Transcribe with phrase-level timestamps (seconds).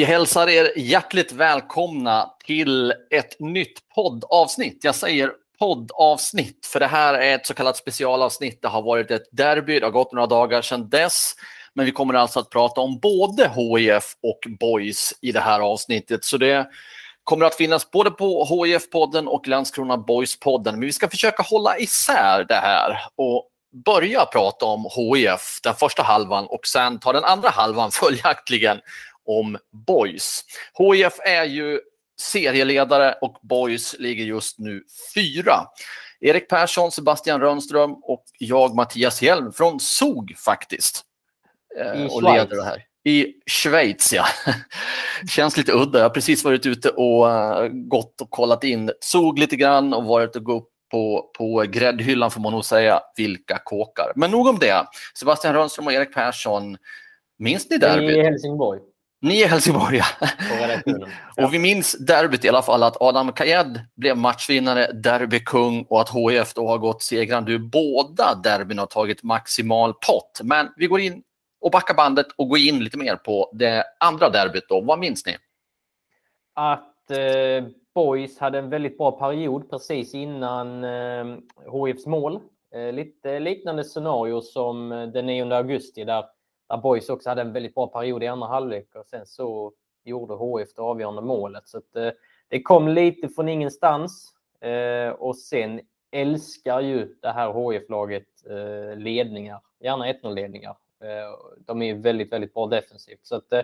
[0.00, 4.84] Vi hälsar er hjärtligt välkomna till ett nytt poddavsnitt.
[4.84, 8.62] Jag säger poddavsnitt för det här är ett så kallat specialavsnitt.
[8.62, 11.34] Det har varit ett derby, det har gått några dagar sedan dess.
[11.74, 16.24] Men vi kommer alltså att prata om både HIF och Boys i det här avsnittet.
[16.24, 16.68] Så det
[17.24, 20.72] kommer att finnas både på HIF-podden och Landskrona Boys-podden.
[20.72, 23.46] Men vi ska försöka hålla isär det här och
[23.84, 28.80] börja prata om HIF den första halvan och sen ta den andra halvan följaktligen
[29.26, 30.44] om Boys.
[30.78, 31.80] HIF är ju
[32.20, 35.54] serieledare och Boys ligger just nu fyra.
[36.20, 41.04] Erik Persson, Sebastian Rönnström och jag Mattias Hjelm från SOG faktiskt.
[41.78, 42.34] Eh, I och Schweiz.
[42.34, 42.84] leder det här.
[43.04, 44.24] I Schweiz, ja.
[45.28, 45.98] Känns lite udda.
[45.98, 50.04] Jag har precis varit ute och uh, gått och kollat in SOG lite grann och
[50.04, 54.12] varit och gå upp på, på gräddhyllan får man nog säga, vilka kåkar.
[54.16, 54.86] Men nog om det.
[55.18, 56.76] Sebastian Rönnström och Erik Persson,
[57.38, 58.16] minns ni derbyt?
[58.16, 58.80] I Helsingborg.
[59.22, 60.00] Ni är Helsingborg,
[61.36, 66.10] och vi minns derbyt i alla fall, att Adam Kajed blev matchvinnare, derbykung och att
[66.10, 70.40] HIF då har gått segrande ur båda derbyn och tagit maximal pott.
[70.42, 71.22] Men vi går in
[71.60, 74.68] och backar bandet och går in lite mer på det andra derbyt.
[74.68, 74.80] Då.
[74.80, 75.36] Vad minns ni?
[76.54, 81.36] Att eh, Boys hade en väldigt bra period precis innan eh,
[81.86, 82.40] HIFs mål.
[82.74, 86.24] Eh, lite liknande scenario som den 9 augusti där
[86.70, 89.72] där Boys också hade en väldigt bra period i andra halvlek och sen så
[90.04, 91.68] gjorde HF det avgörande målet.
[91.68, 92.10] Så att, eh,
[92.48, 95.80] det kom lite från ingenstans eh, och sen
[96.10, 100.76] älskar ju det här HF-laget eh, ledningar, gärna 1-0-ledningar.
[101.00, 103.26] Eh, de är väldigt, väldigt bra defensivt.
[103.26, 103.62] Så att, eh,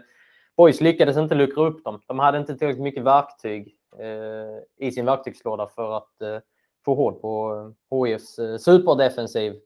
[0.57, 2.01] Boys lyckades inte luckra upp dem.
[2.07, 6.43] De hade inte tillräckligt mycket verktyg eh, i sin verktygslåda för att
[6.85, 7.75] få hål på
[8.07, 9.61] HIFs superdefensiv.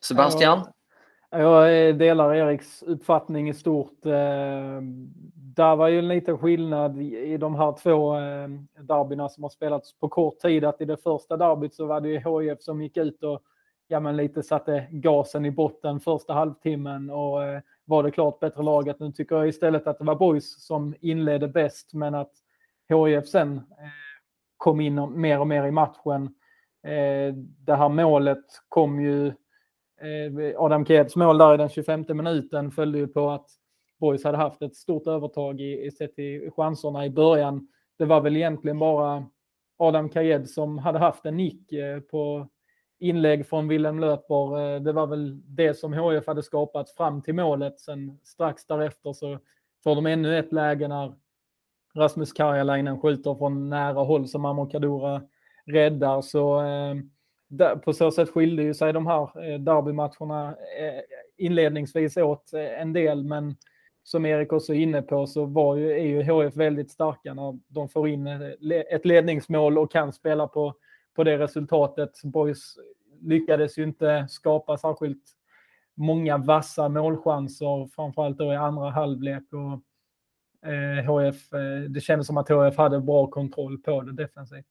[0.00, 0.66] Sebastian?
[1.32, 4.06] Jag eh, delar Eriks uppfattning i stort.
[4.06, 4.80] Eh,
[5.34, 8.48] där var ju en liten skillnad i de här två eh,
[8.82, 10.64] derbyna som har spelats på kort tid.
[10.64, 13.42] Att i det första derbyt så var det ju HIF som gick ut och
[13.88, 17.38] ja, men lite satte gasen i botten första halvtimmen och
[17.84, 19.00] var det klart bättre laget.
[19.00, 22.32] Nu tycker jag istället att det var Boys som inledde bäst men att
[22.88, 23.60] HIF sen
[24.56, 26.34] kom in mer och mer i matchen.
[27.58, 29.32] Det här målet kom ju
[30.00, 33.46] Eh, Adam Keds mål där i den 25 minuten följde ju på att
[34.00, 37.68] Boys hade haft ett stort övertag i, i sett i chanserna i början.
[37.98, 39.26] Det var väl egentligen bara
[39.76, 42.48] Adam Kajed som hade haft en nick eh, på
[42.98, 44.74] inlägg från Willem Löper.
[44.74, 47.80] Eh, det var väl det som HF hade skapat fram till målet.
[47.80, 49.38] Sen strax därefter så
[49.84, 51.14] får de ännu ett läge när
[51.94, 55.22] Rasmus Karjalainen skjuter från nära håll som Amor Kadura
[55.66, 56.20] räddar.
[56.22, 56.62] Så
[57.84, 61.00] på så sätt skilde ju sig de här eh, derbymatcherna eh,
[61.36, 63.56] inledningsvis åt eh, en del, men
[64.02, 67.58] som Erik också är inne på så var ju, är ju HF väldigt starka när
[67.68, 68.26] de får in
[68.90, 70.74] ett ledningsmål och kan spela på,
[71.16, 72.22] på det resultatet.
[72.24, 72.76] Boys
[73.20, 75.22] lyckades ju inte skapa särskilt
[75.94, 79.42] många vassa målchanser, framförallt då i andra halvlek.
[79.52, 81.50] Och, eh, HF,
[81.88, 84.66] det kändes som att HF hade bra kontroll på det defensivt.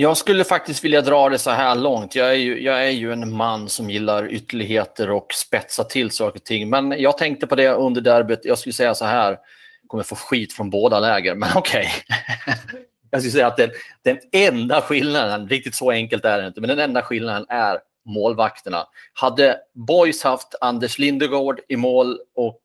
[0.00, 2.14] Jag skulle faktiskt vilja dra det så här långt.
[2.14, 6.38] Jag är, ju, jag är ju en man som gillar ytterligheter och spetsa till saker
[6.38, 6.70] och ting.
[6.70, 8.40] Men jag tänkte på det under derbyt.
[8.44, 11.90] Jag skulle säga så här, jag kommer få skit från båda läger, men okej.
[12.06, 12.74] Okay.
[13.10, 13.70] jag skulle säga att den,
[14.02, 18.86] den enda skillnaden, riktigt så enkelt är det inte, men den enda skillnaden är målvakterna.
[19.12, 22.62] Hade Boys haft Anders Lindegård i mål och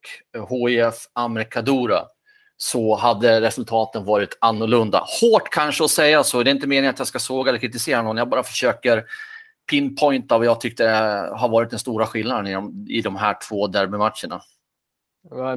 [0.50, 2.06] HIF Amr Kadura
[2.58, 5.06] så hade resultaten varit annorlunda.
[5.22, 8.02] Hårt kanske att säga så, det är inte meningen att jag ska såga eller kritisera
[8.02, 9.04] någon, jag bara försöker
[9.70, 10.88] pinpointa vad jag tyckte
[11.36, 14.42] har varit den stora skillnaden i de, i de här två derbymatcherna.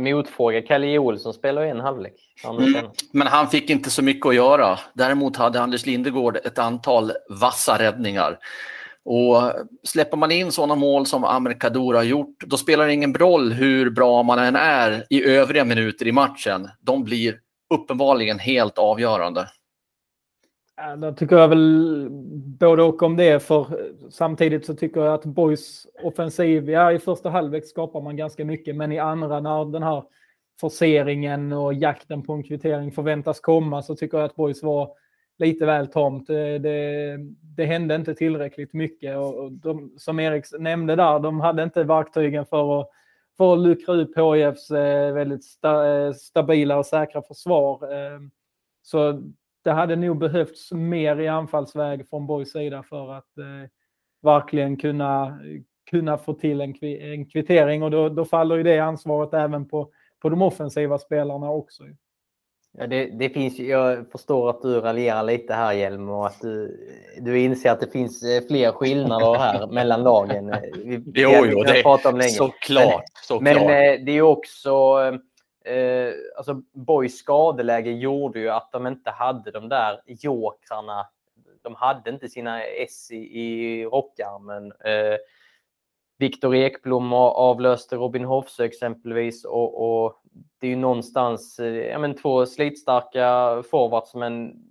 [0.00, 2.14] Motfråga, Kalle Olsson spelar en halvlek.
[2.44, 4.78] Mm, men han fick inte så mycket att göra.
[4.94, 8.38] Däremot hade Anders Lindegård ett antal vassa räddningar.
[9.08, 13.52] Och släpper man in sådana mål som Amerikador har gjort, då spelar det ingen roll
[13.52, 16.68] hur bra man än är i övriga minuter i matchen.
[16.80, 17.40] De blir
[17.74, 19.48] uppenbarligen helt avgörande.
[20.98, 22.06] Då tycker jag väl
[22.58, 23.66] både och om det, för
[24.10, 28.76] samtidigt så tycker jag att Boys offensiv, ja i första halvlek skapar man ganska mycket,
[28.76, 30.04] men i andra när den här
[30.60, 34.90] forceringen och jakten på en kvittering förväntas komma så tycker jag att Boys var
[35.38, 36.26] lite väl tomt.
[36.26, 37.16] Det, det,
[37.56, 42.46] det hände inte tillräckligt mycket och de, som Erik nämnde där, de hade inte verktygen
[42.46, 42.90] för att,
[43.36, 47.80] för att luckra upp HIFs eh, väldigt sta, eh, stabila och säkra försvar.
[48.82, 49.22] Så
[49.64, 53.32] det hade nog behövts mer i anfallsväg från Borgs sida för att
[54.22, 55.40] verkligen kunna,
[55.90, 59.90] kunna få till en, en kvittering och då, då faller ju det ansvaret även på,
[60.18, 61.84] på de offensiva spelarna också.
[62.78, 66.80] Ja, det, det, finns, jag förstår att du raljerar lite här Hjelm och att du,
[67.20, 70.54] du inser att det finns eh, fler skillnader här mellan lagen.
[70.84, 73.04] Vi, jo, jo, det är såklart.
[73.22, 74.98] Så men, men eh, det är också
[75.64, 81.06] eh, alltså Boys skadeläge gjorde ju att de inte hade de där jokrarna.
[81.62, 84.72] De hade inte sina S i, i rockarmen.
[84.84, 85.16] Eh,
[86.18, 90.22] Viktor Ekblom avlöste Robin Hoffsö exempelvis och, och,
[90.58, 94.62] det är ju någonstans eh, ja, men två slitstarka forwards men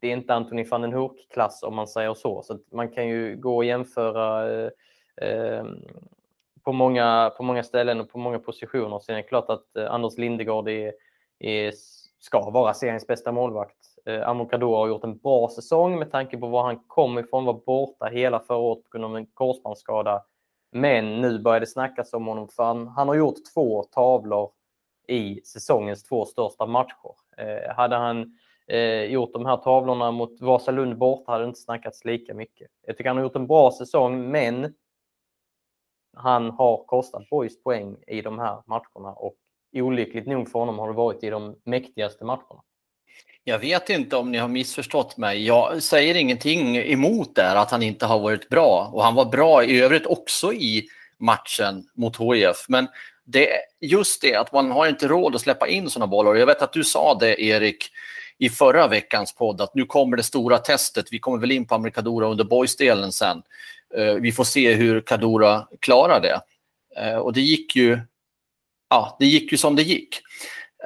[0.00, 2.42] det är inte Anthony van den Hoek-klass om man säger så.
[2.42, 4.70] Så man kan ju gå och jämföra eh,
[5.16, 5.84] ehm,
[6.62, 8.98] på många, på många ställen och på många positioner.
[8.98, 10.92] Sen är det klart att eh, Anders Lindegård är,
[11.38, 11.72] är,
[12.18, 13.76] ska vara seriens bästa målvakt.
[14.04, 17.62] Eh, Amokador har gjort en bra säsong med tanke på var han kom ifrån, var
[17.66, 20.22] borta hela förra året på grund av en korsbandsskada.
[20.72, 24.50] Men nu börjar det snackas om honom för han, han har gjort två tavlor
[25.08, 27.14] i säsongens två största matcher.
[27.36, 32.04] Eh, hade han eh, gjort de här tavlorna mot Vasalund borta hade det inte snackats
[32.04, 32.70] lika mycket.
[32.86, 34.74] Jag tycker han har gjort en bra säsong, men
[36.16, 39.36] han har kostat Boys poäng i de här matcherna och
[39.72, 42.62] olyckligt nog för honom har det varit i de mäktigaste matcherna.
[43.48, 45.46] Jag vet inte om ni har missförstått mig.
[45.46, 49.64] Jag säger ingenting emot det att han inte har varit bra och han var bra
[49.64, 50.88] i övrigt också i
[51.18, 52.66] matchen mot HIF.
[52.68, 52.88] Men
[53.24, 53.48] det
[53.80, 56.34] just det att man har inte råd att släppa in sådana bollar.
[56.34, 57.90] Jag vet att du sa det Erik
[58.38, 61.06] i förra veckans podd att nu kommer det stora testet.
[61.10, 63.42] Vi kommer väl in på Amerikadora under boys-delen sen.
[63.96, 66.40] Eh, vi får se hur Kadura klarar det.
[67.02, 68.00] Eh, och det gick ju,
[68.90, 70.20] ja, det gick ju som det gick.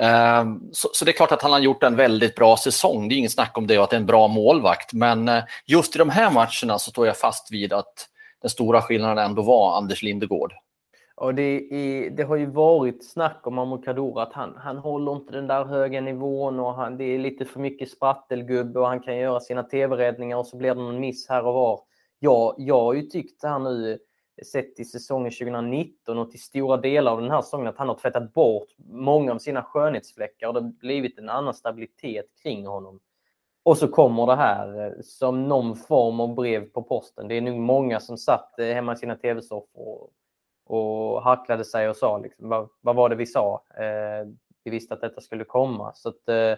[0.00, 3.08] Ehm, så, så, det är klart att han har gjort en väldigt bra säsong.
[3.08, 4.92] Det är inget snack om det och att det är en bra målvakt.
[4.92, 8.06] Men eh, just i de här matcherna så står jag fast vid att
[8.42, 10.52] den stora skillnaden ändå var Anders Lindegård.
[11.16, 15.32] Och det, är, det har ju varit snack om Amokador att han, han håller inte
[15.32, 19.16] den där höga nivån och han, det är lite för mycket sprattelgubbe och han kan
[19.16, 21.80] göra sina tv-räddningar och så blir det någon miss här och var
[22.18, 23.98] jag, jag har ju tyckt här nu,
[24.44, 27.94] sett i säsongen 2019 och till stora delar av den här säsongen, att han har
[27.94, 33.00] tvättat bort många av sina skönhetsfläckar och det har blivit en annan stabilitet kring honom.
[33.62, 37.28] Och så kommer det här eh, som någon form av brev på posten.
[37.28, 40.08] Det är nog många som satt eh, hemma i sina tv-soffor
[40.66, 43.62] och hacklade sig och sa liksom, vad, vad var det vi sa?
[43.74, 44.28] Eh,
[44.64, 45.92] vi visste att detta skulle komma.
[45.94, 46.56] Så att, eh,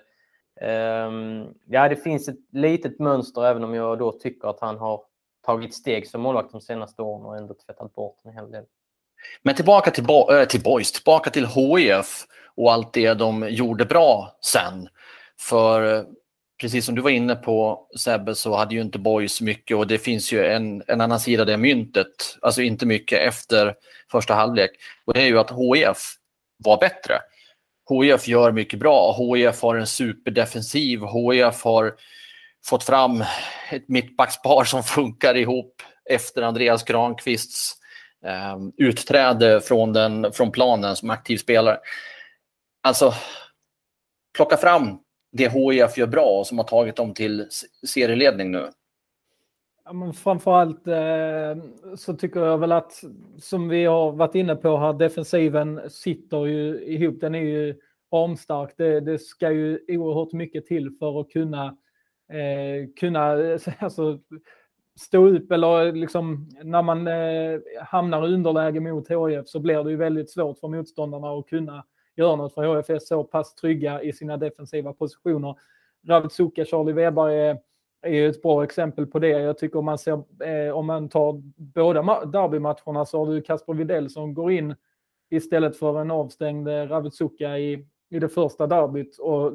[0.69, 5.05] ehm, ja, det finns ett litet mönster även om jag då tycker att han har
[5.47, 8.65] tagit steg som målvakt de senaste åren och ändå tvättat bort en hel del.
[9.43, 13.85] Men tillbaka till, bo äh, till Boys, tillbaka till HIF och allt det de gjorde
[13.85, 14.89] bra sen.
[15.41, 16.05] För eh,
[16.61, 19.99] precis som du var inne på Sebbe så hade ju inte Boys mycket och det
[19.99, 23.75] finns ju en, en annan sida av det myntet, alltså inte mycket efter
[24.11, 24.71] första halvlek.
[25.05, 25.99] Och det är ju att HIF
[26.57, 27.19] var bättre.
[27.91, 29.17] HIF gör mycket bra.
[29.19, 31.01] HIF har en superdefensiv.
[31.01, 31.95] HIF har
[32.65, 33.25] fått fram
[33.71, 37.75] ett mittbackspar som funkar ihop efter Andreas Granqvists
[38.25, 41.79] eh, utträde från, den, från planen som aktiv spelare.
[42.83, 43.13] Alltså,
[44.37, 44.99] plocka fram
[45.33, 47.49] det HIF gör bra och som har tagit dem till
[47.87, 48.69] serieledning nu.
[49.85, 51.65] Ja, men framförallt eh,
[51.97, 52.93] så tycker jag väl att,
[53.39, 57.21] som vi har varit inne på här, defensiven sitter ju ihop.
[57.21, 57.81] Den är ju
[58.13, 58.75] ramstark.
[58.77, 61.77] Det, det ska ju oerhört mycket till för att kunna
[62.33, 63.37] eh, kunna
[63.79, 64.19] alltså,
[65.01, 69.91] stå upp eller liksom när man eh, hamnar i underläge mot HIF så blir det
[69.91, 71.85] ju väldigt svårt för motståndarna att kunna
[72.17, 75.55] göra något för HIF är så pass trygga i sina defensiva positioner.
[76.07, 77.59] Ravitsuka, Charlie Weber är,
[78.03, 79.29] är ett bra exempel på det.
[79.29, 83.75] Jag tycker om man ser, eh, om man tar båda derbymatcherna så har du Kasper
[83.75, 84.75] Widell som går in
[85.31, 89.53] istället för en avstängd Ravid Ravitsuka i, i det första derbyt och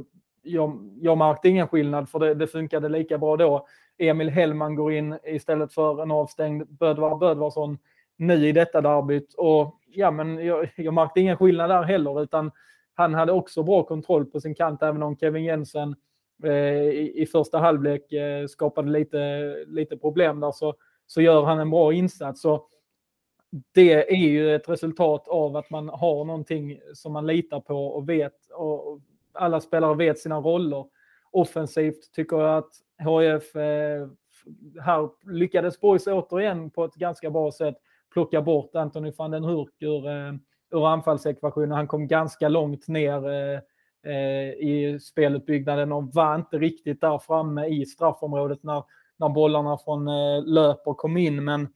[0.48, 3.68] jag, jag märkte ingen skillnad för det, det funkade lika bra då.
[3.98, 7.78] Emil Hellman går in istället för en avstängd Bödvar Bödvarsson
[8.18, 9.34] nu i detta derbyt.
[9.34, 12.52] Och ja, men jag, jag märkte ingen skillnad där heller, utan
[12.94, 15.96] han hade också bra kontroll på sin kant, även om Kevin Jensen
[16.44, 20.76] eh, i, i första halvlek eh, skapade lite, lite problem där så,
[21.08, 22.42] så gör han en bra insats.
[22.42, 22.68] Så
[23.74, 28.10] det är ju ett resultat av att man har någonting som man litar på och
[28.10, 28.52] vet.
[28.54, 29.02] Och
[29.38, 30.86] alla spelare vet sina roller.
[31.32, 32.70] Offensivt tycker jag att
[33.04, 34.08] HF eh,
[34.82, 37.76] här lyckades Boys återigen på ett ganska bra sätt
[38.14, 40.34] plocka bort Anthony van den Hurk ur, eh,
[40.72, 41.72] ur anfallsekvationen.
[41.72, 43.60] Han kom ganska långt ner eh,
[44.14, 48.84] eh, i spelutbyggnaden och var inte riktigt där framme i straffområdet när,
[49.18, 51.44] när bollarna från eh, löper kom in.
[51.44, 51.68] Men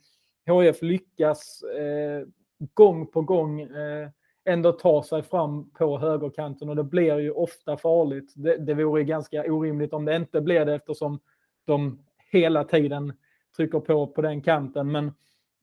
[0.48, 2.28] HF lyckas eh,
[2.74, 4.10] gång på gång eh,
[4.46, 8.34] ändå ta sig fram på högerkanten och det blir ju ofta farligt.
[8.36, 11.20] Det, det vore ganska orimligt om det inte blir det eftersom
[11.66, 13.14] de hela tiden
[13.56, 14.92] trycker på på den kanten.
[14.92, 15.12] Men,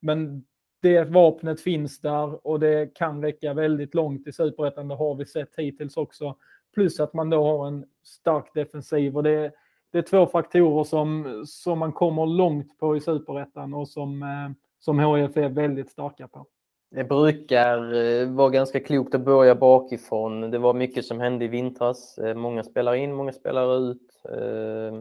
[0.01, 0.45] men
[0.83, 4.89] det vapnet finns där och det kan räcka väldigt långt i superettan.
[4.89, 6.37] Det har vi sett hittills också.
[6.75, 9.53] Plus att man då har en stark defensiv och det,
[9.93, 14.51] det är två faktorer som, som man kommer långt på i superettan och som, eh,
[14.79, 16.47] som HIF är väldigt starka på.
[16.91, 20.51] Det brukar eh, vara ganska klokt att börja bakifrån.
[20.51, 22.19] Det var mycket som hände i vintras.
[22.19, 24.23] Eh, många spelar in, många spelar ut.
[24.25, 25.01] Eh,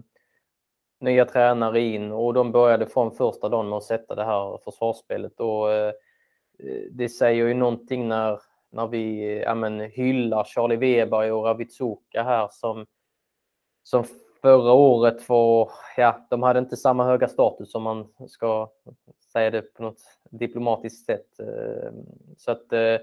[0.99, 5.39] nya tränare in och de började från första dagen med att sätta det här försvarsspelet.
[5.39, 5.67] Och
[6.91, 8.39] det säger ju någonting när,
[8.71, 12.85] när vi ja, men, hyllar Charlie Weber och Ravitsuka här som,
[13.83, 14.03] som
[14.41, 18.69] förra året var, ja, de hade inte samma höga status som man ska
[19.37, 21.39] säga det på något diplomatiskt sätt.
[21.39, 22.05] Ehm,
[22.37, 22.95] så att eh,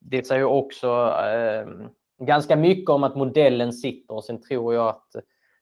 [0.00, 0.88] det säger också
[1.24, 5.16] ehm, ganska mycket om att modellen sitter och sen tror jag att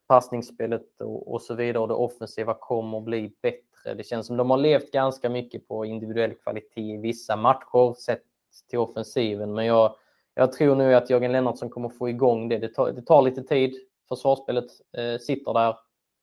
[0.08, 3.94] passningsspelet och så vidare och det offensiva kommer att bli bättre.
[3.94, 8.22] Det känns som de har levt ganska mycket på individuell kvalitet i vissa matcher sett
[8.70, 9.54] till offensiven.
[9.54, 9.94] Men jag,
[10.34, 12.58] jag tror nu att Jörgen Lennartsson kommer få igång det.
[12.58, 13.74] Det tar, det tar lite tid.
[14.08, 15.76] Försvarsspelet eh, sitter där.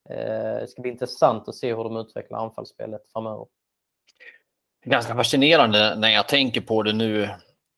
[0.10, 3.46] Eh, det ska bli intressant att se hur de utvecklar anfallsspelet framöver
[4.86, 7.30] ganska fascinerande när jag tänker på det nu.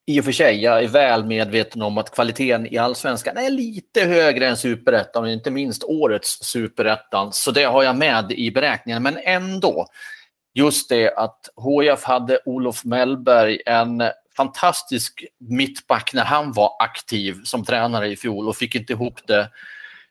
[0.06, 4.02] I och för sig, jag är väl medveten om att kvaliteten i allsvenskan är lite
[4.02, 7.34] högre än superettan inte minst årets superettan.
[7.34, 9.04] Så det har jag med i beräkningen.
[9.04, 9.88] Men ändå,
[10.54, 14.04] just det att HIF hade Olof Mellberg, en
[14.38, 19.50] fantastisk mittback när han var aktiv som tränare i fjol och fick inte ihop det.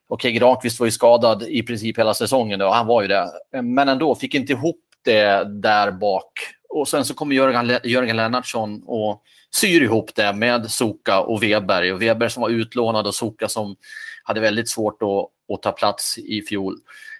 [0.08, 3.30] Okej, Granqvist var ju skadad i princip hela säsongen och han var ju det.
[3.62, 6.32] Men ändå fick inte ihop det där bak
[6.68, 9.22] och sen så kommer Jörgen, Jörgen Lennartsson och
[9.54, 11.92] syr ihop det med Soka och Weber.
[11.92, 13.76] Och Weber som var utlånad och Soka som
[14.24, 16.76] hade väldigt svårt att, att ta plats i fjol.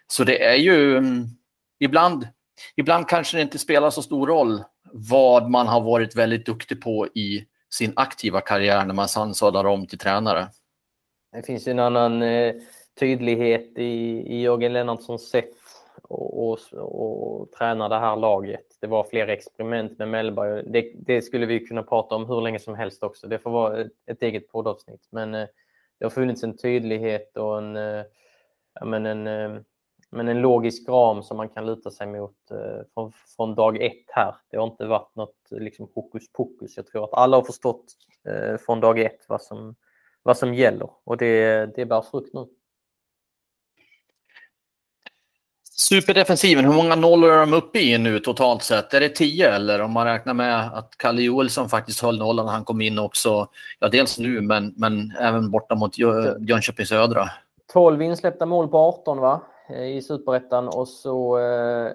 [0.07, 1.25] Så det är ju mm,
[1.81, 2.29] ibland,
[2.77, 7.07] ibland kanske det inte spelar så stor roll vad man har varit väldigt duktig på
[7.07, 10.49] i sin aktiva karriär när man sen sadlar om till tränare.
[11.33, 12.55] Det finns ju en annan eh,
[13.01, 13.83] tydlighet i,
[14.27, 15.53] i Jörgen Lennartssons sätt
[16.09, 18.67] och, och, och träna det här laget.
[18.81, 20.63] Det var fler experiment med Mellberg.
[20.67, 23.29] Det, det, skulle vi kunna prata om hur länge som helst också.
[23.29, 25.09] Det får vara ett, ett eget poddavsnitt.
[25.11, 25.47] Men eh,
[25.99, 28.05] det har funnits en tydlighet och en, eh,
[28.85, 29.61] men en, eh,
[30.11, 34.05] men en logisk ram som man kan luta sig mot eh, från, från, dag ett
[34.09, 34.35] här.
[34.51, 36.77] Det har inte varit något eh, liksom, hokus pokus.
[36.77, 37.85] Jag tror att alla har förstått
[38.29, 39.75] eh, från dag ett vad som,
[40.23, 42.47] vad som gäller och det, det bär frukt nu.
[45.79, 48.95] Superdefensiven, hur många nollor är de uppe i nu totalt sett?
[48.95, 52.53] Är det tio eller om man räknar med att Kalle Joelsson faktiskt höll nollan när
[52.53, 53.49] han kom in också?
[53.79, 55.99] Ja, dels nu men, men även borta mot
[56.49, 57.29] Jönköping Södra.
[57.73, 59.43] 12 insläppta mål på 18 va?
[59.75, 61.93] i Superettan och så eh,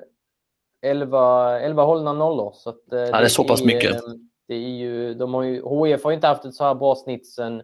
[0.82, 2.52] 11, 11 hållna nollor.
[2.54, 3.92] Så att, eh, ja, det är så pass mycket.
[3.92, 4.14] Eh,
[4.48, 7.28] det är ju, de har ju, HIF har inte haft ett så här bra snitt
[7.28, 7.62] sen,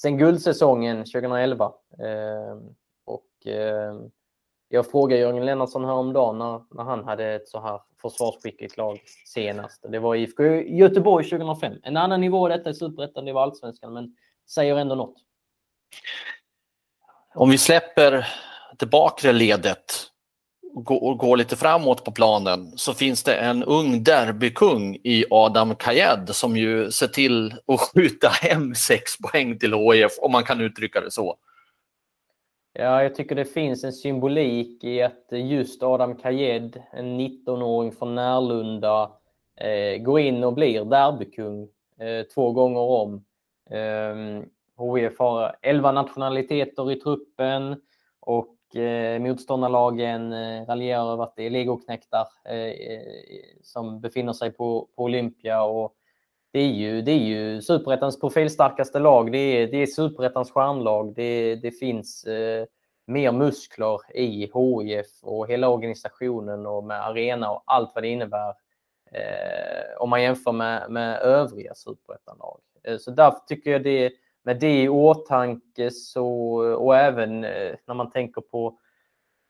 [0.00, 1.64] sen guldsäsongen 2011.
[1.98, 2.56] Eh,
[3.04, 3.94] och eh,
[4.68, 9.84] jag frågade Jörgen Lennartsson häromdagen när, när han hade ett så här försvarsskickligt lag senast.
[9.88, 11.72] Det var IFK Göteborg 2005.
[11.82, 14.16] En annan nivå detta i Superettan, det var allsvenskan, men
[14.50, 15.16] säger ändå något.
[17.34, 18.26] Om vi släpper
[18.78, 20.10] det bakre ledet
[20.74, 26.28] och går lite framåt på planen så finns det en ung derbykung i Adam Kayed
[26.28, 31.00] som ju ser till att skjuta hem sex poäng till HIF om man kan uttrycka
[31.00, 31.36] det så.
[32.76, 38.14] Ja, jag tycker det finns en symbolik i att just Adam Kajed, en 19-åring från
[38.14, 39.12] Närlunda,
[39.56, 43.24] eh, går in och blir derbykung eh, två gånger om.
[43.70, 44.42] Eh,
[44.96, 47.80] HIF har 11 nationaliteter i truppen
[48.20, 53.02] och eh, motståndarlagen eh, raljerar över att det är legoknektar eh, eh
[53.62, 55.62] som befinner sig på, på Olympia.
[55.62, 55.94] Och
[56.54, 59.32] det är ju, det är ju superettans profilstarkaste lag.
[59.32, 61.14] Det är, det är superettans stjärnlag.
[61.14, 62.66] Det, det finns eh,
[63.06, 68.48] mer muskler i HIF och hela organisationen och med arena och allt vad det innebär
[69.12, 72.60] eh, om man jämför med, med övriga superettanlag.
[72.84, 74.12] Eh, så därför tycker jag det,
[74.44, 76.28] med det i åtanke så,
[76.76, 78.78] och även eh, när man tänker på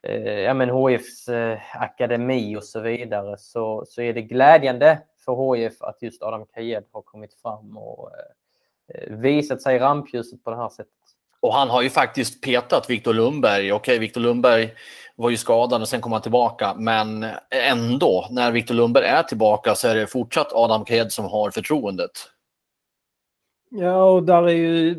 [0.03, 5.55] eh, ja, men HIFs eh, akademi och så vidare så, så är det glädjande för
[5.55, 8.11] HIF att just Adam Kajed har kommit fram och
[8.95, 10.95] eh, visat sig i rampljuset på det här sättet.
[11.41, 13.73] Och han har ju faktiskt petat Viktor Lundberg.
[13.73, 14.75] Okej, Viktor Lundberg
[15.17, 16.75] var ju skadad och sen kom han tillbaka.
[16.79, 21.51] Men ändå, när Viktor Lundberg är tillbaka så är det fortsatt Adam Ked som har
[21.51, 22.11] förtroendet.
[23.71, 24.97] Ja, och där är ju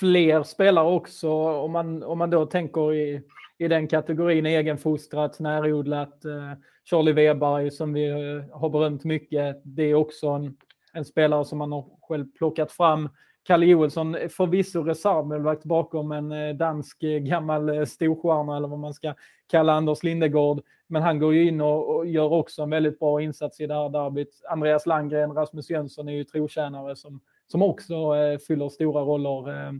[0.00, 1.30] fler spelare också.
[1.32, 3.22] Om man, om man då tänker i,
[3.58, 6.24] i den kategorin egenfostrat, närodlat.
[6.24, 6.52] Eh,
[6.84, 9.60] Charlie Weberg som vi eh, har berömt mycket.
[9.64, 10.56] Det är också en,
[10.92, 13.08] en spelare som man har själv plockat fram.
[13.42, 19.14] Kalle Joelsson, eh, förvisso reservmålvakt bakom en eh, dansk gammal storstjärna eller vad man ska
[19.46, 20.62] kalla Anders Lindegård.
[20.86, 23.74] Men han går ju in och, och, gör också en väldigt bra insats i det
[23.74, 24.42] här derbyt.
[24.50, 29.66] Andreas Landgren, Rasmus Jönsson är ju trotjänare som, som också eh, fyller stora roller.
[29.66, 29.72] Eh,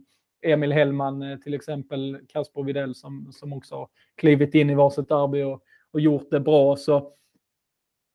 [0.52, 5.08] Emil Hellman eh, till exempel, Kasper Videll som, som också har klivit in i varsitt
[5.08, 5.62] derby och,
[5.94, 6.76] och gjort det bra.
[6.76, 7.12] Så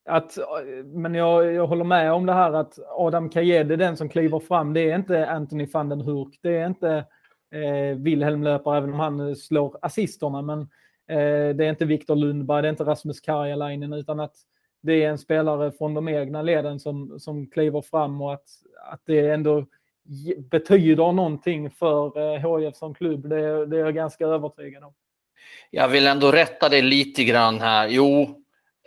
[0.06, 0.38] att,
[0.86, 4.40] men jag, jag håller med om det här att Adam Kajed är den som kliver
[4.40, 4.74] fram.
[4.74, 6.40] Det är inte Anthony van den Hurk.
[6.42, 7.06] Det är inte
[7.52, 10.42] eh, Wilhelm Löper, även om han slår assisterna.
[10.42, 10.60] Men
[11.08, 14.36] eh, det är inte Viktor Lundberg, det är inte Rasmus Karjalainen, utan att
[14.82, 18.48] det är en spelare från de egna leden som, som kliver fram och att,
[18.92, 19.66] att det ändå
[20.38, 23.30] betyder någonting för eh, HIF som klubb.
[23.30, 24.94] Det, det är jag ganska övertygad om.
[25.72, 27.88] Jag vill ändå rätta dig lite grann här.
[27.88, 28.36] Jo,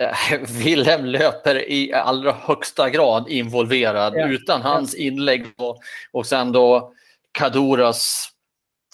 [0.64, 4.28] Wilhelm löper i allra högsta grad involverad ja.
[4.28, 5.78] utan hans inlägg och,
[6.12, 6.92] och sen då
[7.32, 8.28] Kaduras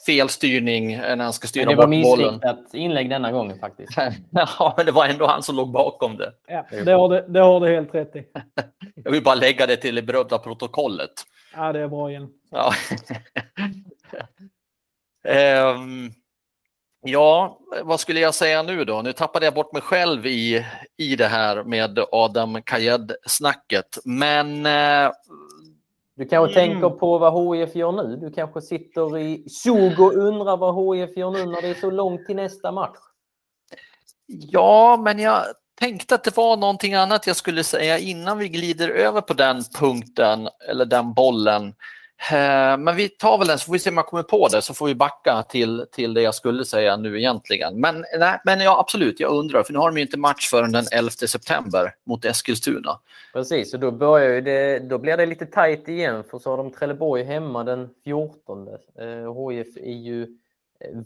[0.07, 2.01] felstyrning när han ska styra bort bollen.
[2.01, 3.93] Det var missriktat inlägg denna gången faktiskt.
[4.31, 6.33] ja, men det var ändå han som låg bakom det.
[6.47, 8.25] Ja, det har du, det har du helt rätt i.
[9.05, 11.11] Jag vill bara lägga det till det berömda protokollet.
[11.57, 12.29] Ja, det är bra igen.
[12.51, 12.73] Ja.
[15.75, 16.13] um,
[17.01, 19.03] Ja, vad skulle jag säga nu då?
[19.03, 23.99] Nu tappade jag bort mig själv i, i det här med Adam Kajed-snacket.
[24.05, 24.67] Men...
[24.67, 25.13] Eh,
[26.17, 26.71] du kanske mm.
[26.71, 28.17] tänker på vad HIF gör nu?
[28.17, 31.91] Du kanske sitter i tjog och undrar vad HIF gör nu när det är så
[31.91, 32.99] långt till nästa match?
[34.27, 35.43] Ja, men jag
[35.81, 39.65] tänkte att det var någonting annat jag skulle säga innan vi glider över på den
[39.81, 41.75] punkten eller den bollen.
[42.33, 44.63] Eh, men vi tar väl den så får vi se om jag kommer på det
[44.63, 47.81] så får vi backa till, till det jag skulle säga nu egentligen.
[47.81, 50.73] Men, nej, men ja, absolut, jag undrar för nu har de ju inte match förrän
[50.73, 52.99] den 11 september mot Eskilstuna.
[53.33, 56.71] Precis, och då, börjar det, då blir det lite tajt igen för så har de
[56.71, 58.69] Trelleborg hemma den 14.
[58.69, 60.29] Eh, HIF är ju eh,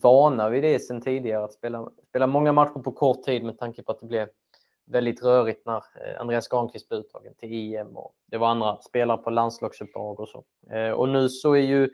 [0.02, 3.82] vana vid det sedan tidigare att spela, spela många matcher på kort tid med tanke
[3.82, 4.28] på att det blev
[4.92, 9.18] väldigt rörigt när eh, Andreas Granqvist blev uttagen till EM och det var andra spelare
[9.18, 10.44] på landslagsuppdrag och så.
[10.70, 11.90] Eh, och nu så är ju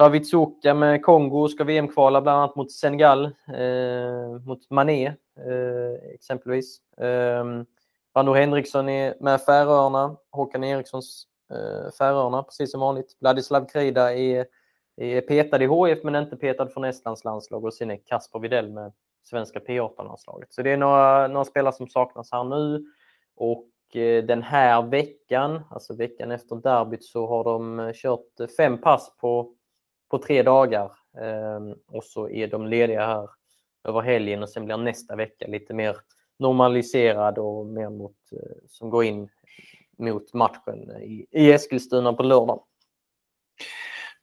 [0.00, 6.78] Ravitsuka med Kongo ska VM-kvala bland annat mot Senegal, eh, mot Mané eh, exempelvis.
[6.96, 7.44] Eh,
[8.16, 13.16] Randor Henriksson är med Färöarna, Håkan Erikssons eh, Färöarna precis som vanligt.
[13.20, 14.46] Vladislav Krida är,
[14.96, 18.70] är petad i HF men inte petad från Estlands landslag och sen är Kasper Videll
[18.70, 18.92] med
[19.24, 20.52] svenska P18-landslaget.
[20.52, 22.84] Så det är några, några spelare som saknas här nu.
[23.36, 28.46] Och eh, den här veckan, alltså veckan efter derbyt, så har de eh, kört eh,
[28.46, 29.54] fem pass på,
[30.10, 30.92] på tre dagar.
[31.20, 33.28] Ehm, och så är de lediga här
[33.84, 35.96] över helgen och sen blir nästa vecka lite mer
[36.38, 38.16] normaliserad och mer mot,
[38.68, 39.28] som går in
[39.98, 42.62] mot matchen i, i Eskilstuna på lördag.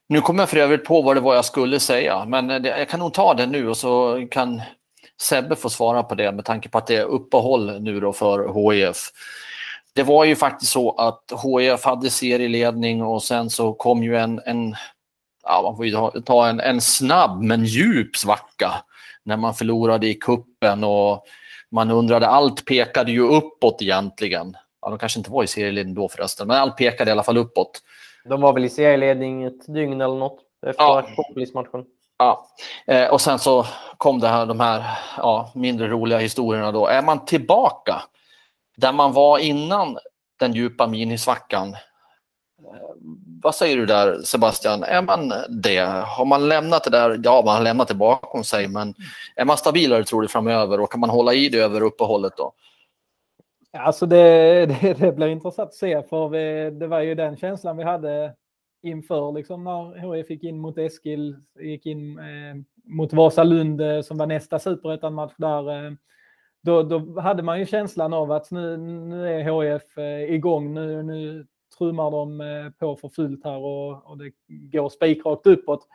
[0.10, 3.00] Nu kommer jag för övrigt på vad det var jag skulle säga, men jag kan
[3.00, 4.62] nog ta det nu och så kan
[5.22, 8.72] Sebbe får svara på det med tanke på att det är uppehåll nu då för
[8.72, 8.98] HIF.
[9.94, 14.42] Det var ju faktiskt så att HIF hade serieledning och sen så kom ju en,
[14.46, 14.76] en
[15.44, 18.72] ja, man får ju ta en, en snabb men djup svacka
[19.24, 21.26] när man förlorade i kuppen och
[21.72, 24.58] man undrade, allt pekade ju uppåt egentligen.
[24.82, 27.38] Ja, de kanske inte var i serieledning då förresten, men allt pekade i alla fall
[27.38, 27.82] uppåt.
[28.26, 31.04] De var väl i serieledning ett dygn eller något efter ja.
[31.54, 31.86] matchen.
[32.22, 32.48] Ja,
[32.88, 33.66] eh, och sen så
[33.98, 34.84] kom det här, de här
[35.18, 36.88] ja, mindre roliga historierna då.
[36.88, 38.02] Är man tillbaka
[38.78, 39.98] där man var innan
[40.40, 41.70] den djupa minisvackan?
[41.70, 41.80] Eh,
[43.44, 44.84] vad säger du där Sebastian?
[44.84, 45.80] Är man det?
[46.06, 47.20] Har man lämnat det där?
[47.24, 48.94] Ja, man har lämnat det bakom sig, men
[49.36, 52.54] är man stabilare tror du framöver och kan man hålla i det över uppehållet då?
[53.78, 57.78] Alltså det, det, det blir intressant att se för vi, det var ju den känslan
[57.78, 58.34] vi hade
[58.82, 64.28] inför liksom när HIF gick in mot Eskil, gick in eh, mot Vasalund som var
[64.28, 65.86] nästa superettan-match där.
[65.86, 65.92] Eh,
[66.64, 70.74] då, då hade man ju känslan av att nu, nu är HF eh, igång.
[70.74, 75.88] Nu, nu trummar de eh, på för fullt här och, och det går spikrakt uppåt.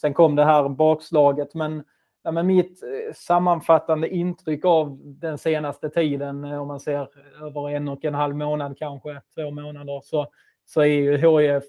[0.00, 1.84] Sen kom det här bakslaget, men
[2.26, 2.80] Ja, men mitt
[3.14, 7.08] sammanfattande intryck av den senaste tiden, om man ser
[7.42, 10.26] över en och en halv månad kanske, två månader, så,
[10.64, 11.64] så är ju HIF,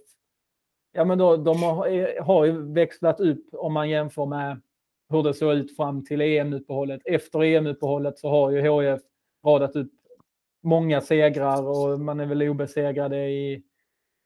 [0.96, 4.62] ja men då, de har, eh, har ju växlat upp om man jämför med
[5.10, 7.02] hur det såg ut fram till EM-uppehållet.
[7.06, 9.02] Efter EM-uppehållet så har ju HIF
[9.46, 9.92] radat upp
[10.64, 13.64] många segrar och man är väl obesegrade i,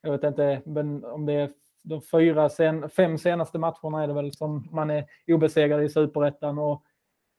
[0.01, 0.62] jag vet inte
[1.03, 1.49] om det är
[1.84, 6.60] de fyra sen, fem senaste matcherna är det väl som man är obesegrad i superettan.
[6.60, 6.84] Och,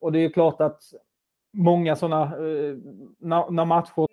[0.01, 0.83] och det är klart att
[1.53, 2.77] många sådana eh,
[3.19, 4.07] när, när matcher...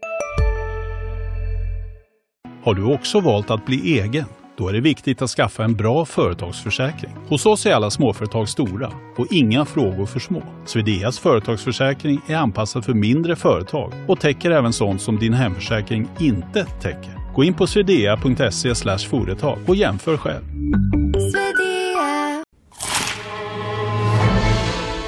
[2.63, 4.25] Har du också valt att bli egen?
[4.58, 7.12] Då är det viktigt att skaffa en bra företagsförsäkring.
[7.28, 10.43] Hos oss är alla småföretag stora och inga frågor för små.
[10.65, 16.65] Swedeas företagsförsäkring är anpassad för mindre företag och täcker även sånt som din hemförsäkring inte
[16.65, 17.34] täcker.
[17.36, 18.76] Gå in på swedea.se
[19.10, 20.43] företag och jämför själv.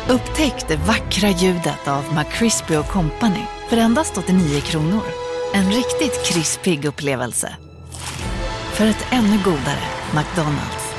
[0.10, 5.04] Upptäck det vackra ljudet av McCrispy Company för endast 89 kronor.
[5.54, 7.69] En riktigt krispig upplevelse.
[8.80, 9.84] För ett ännu godare
[10.15, 10.96] McDonalds.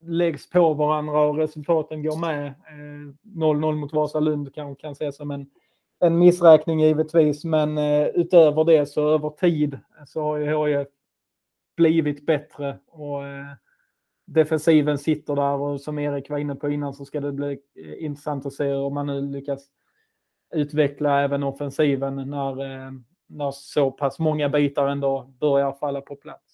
[0.00, 2.46] Läggs på varandra och resultaten går med.
[2.46, 5.46] Eh, 0-0 mot Vasalund kan, kan ses som en
[6.00, 10.88] en missräkning givetvis, men eh, utöver det så över tid så har ju HIF
[11.76, 13.46] blivit bättre och eh,
[14.26, 17.58] defensiven sitter där och som Erik var inne på innan så ska det bli
[17.98, 19.66] intressant att se om man nu lyckas
[20.52, 22.92] utveckla även offensiven när, eh,
[23.26, 26.48] när så pass många bitar ändå börjar falla på plats.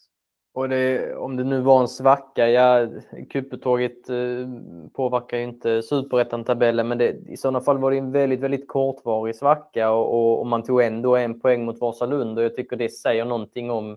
[0.55, 2.89] Och det, om det nu var en svacka, ja,
[3.31, 4.49] kuppetåget eh,
[4.93, 9.37] påverkar ju inte superettan-tabellen, men det, i sådana fall var det en väldigt, väldigt kortvarig
[9.37, 12.89] svacka och, och, och man tog ändå en poäng mot Vasalund och jag tycker det
[12.89, 13.97] säger någonting om,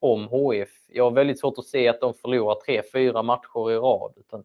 [0.00, 0.68] om HF.
[0.88, 4.12] Jag har väldigt svårt att se att de förlorar tre, fyra matcher i rad.
[4.16, 4.44] Utan,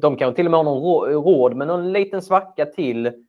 [0.00, 3.24] de kan till och med ha någon råd med någon liten svacka till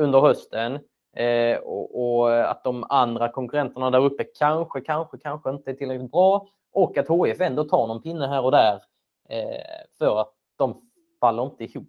[0.00, 0.78] under hösten.
[1.16, 6.10] Eh, och, och, att de andra konkurrenterna där uppe kanske, kanske, kanske inte är tillräckligt
[6.10, 6.48] bra.
[6.72, 8.82] Och att HF ändå tar någon pinne här och där
[9.28, 10.80] eh, för att de
[11.20, 11.88] faller inte ihop.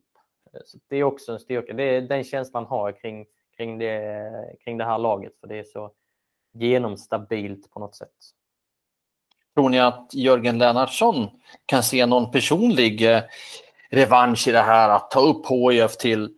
[0.65, 1.73] Så det är också en styrka.
[1.73, 3.25] Det är den känslan har jag kring,
[3.57, 5.39] kring, det, kring det här laget.
[5.39, 5.91] För det är så
[6.53, 8.09] genomstabilt på något sätt.
[9.55, 11.27] Tror ni att Jörgen Lennartsson
[11.65, 13.21] kan se någon personlig eh,
[13.89, 16.35] revansch i det här att ta upp HIF till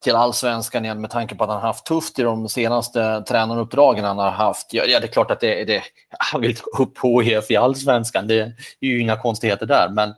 [0.00, 4.18] till allsvenskan igen med tanke på att han haft tufft i de senaste tränaruppdragen han
[4.18, 4.72] har haft.
[4.72, 5.82] Ja, det är klart att det, det,
[6.18, 8.26] han vill ta upp HIF i allsvenskan.
[8.26, 9.88] Det är ju inga konstigheter där.
[9.88, 10.14] Men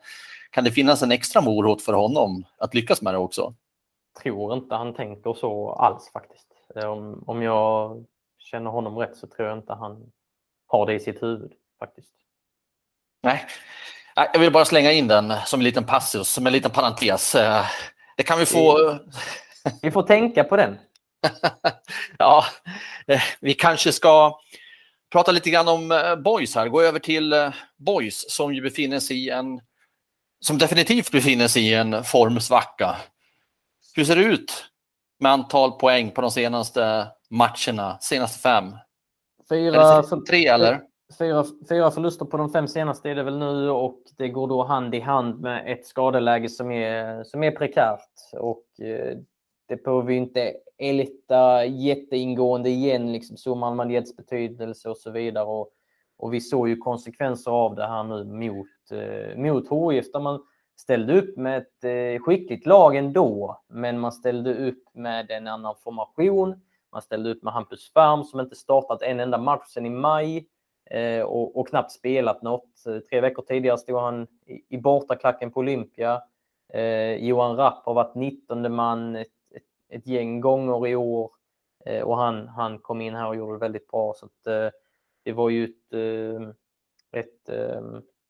[0.50, 3.54] kan det finnas en extra morot för honom att lyckas med det också?
[4.22, 6.46] Tror inte han tänker så alls faktiskt.
[6.74, 8.04] Om, om jag
[8.38, 10.12] känner honom rätt så tror jag inte han
[10.66, 12.12] har det i sitt huvud faktiskt.
[13.22, 13.46] Nej,
[14.14, 17.32] jag vill bara slänga in den som en liten passus, som en liten parentes.
[18.16, 18.98] Det kan vi få
[19.82, 20.78] vi får tänka på den.
[22.18, 22.44] ja,
[23.06, 24.38] eh, vi kanske ska
[25.12, 26.68] prata lite grann om eh, Boys här.
[26.68, 29.60] Gå över till eh, Boys som ju befinner sig i en
[30.40, 32.96] som definitivt befinner sig i en formsvacka.
[33.96, 34.64] Hur ser det ut
[35.20, 38.64] med antal poäng på de senaste matcherna, senaste fem?
[39.48, 40.80] Fyra, tre eller?
[41.18, 44.64] Fyra, fyra förluster på de fem senaste är det väl nu och det går då
[44.64, 48.10] hand i hand med ett skadeläge som är, som är prekärt.
[48.32, 48.64] Och
[49.70, 55.44] det behöver vi inte älta jätteingående igen, liksom summan Manjets betydelse och så vidare.
[55.44, 55.70] Och,
[56.16, 60.44] och vi såg ju konsekvenser av det här nu mot, eh, mot HIF där man
[60.76, 65.74] ställde upp med ett eh, skickligt lag ändå, men man ställde upp med en annan
[65.84, 66.60] formation.
[66.92, 70.46] Man ställde upp med Hampus Färm som inte startat en enda match sedan i maj
[70.90, 72.84] eh, och, och, knappt spelat något.
[73.10, 76.22] Tre veckor tidigare stod han i, i bortaklacken på Olympia.
[76.72, 79.24] Eh, Johan Rapp har varit 19 man
[79.90, 81.30] ett gäng gånger i år
[81.86, 84.14] eh, och han, han kom in här och gjorde det väldigt bra.
[84.16, 84.70] Så att, eh,
[85.24, 86.48] det var ju ett, eh,
[87.20, 87.82] ett eh,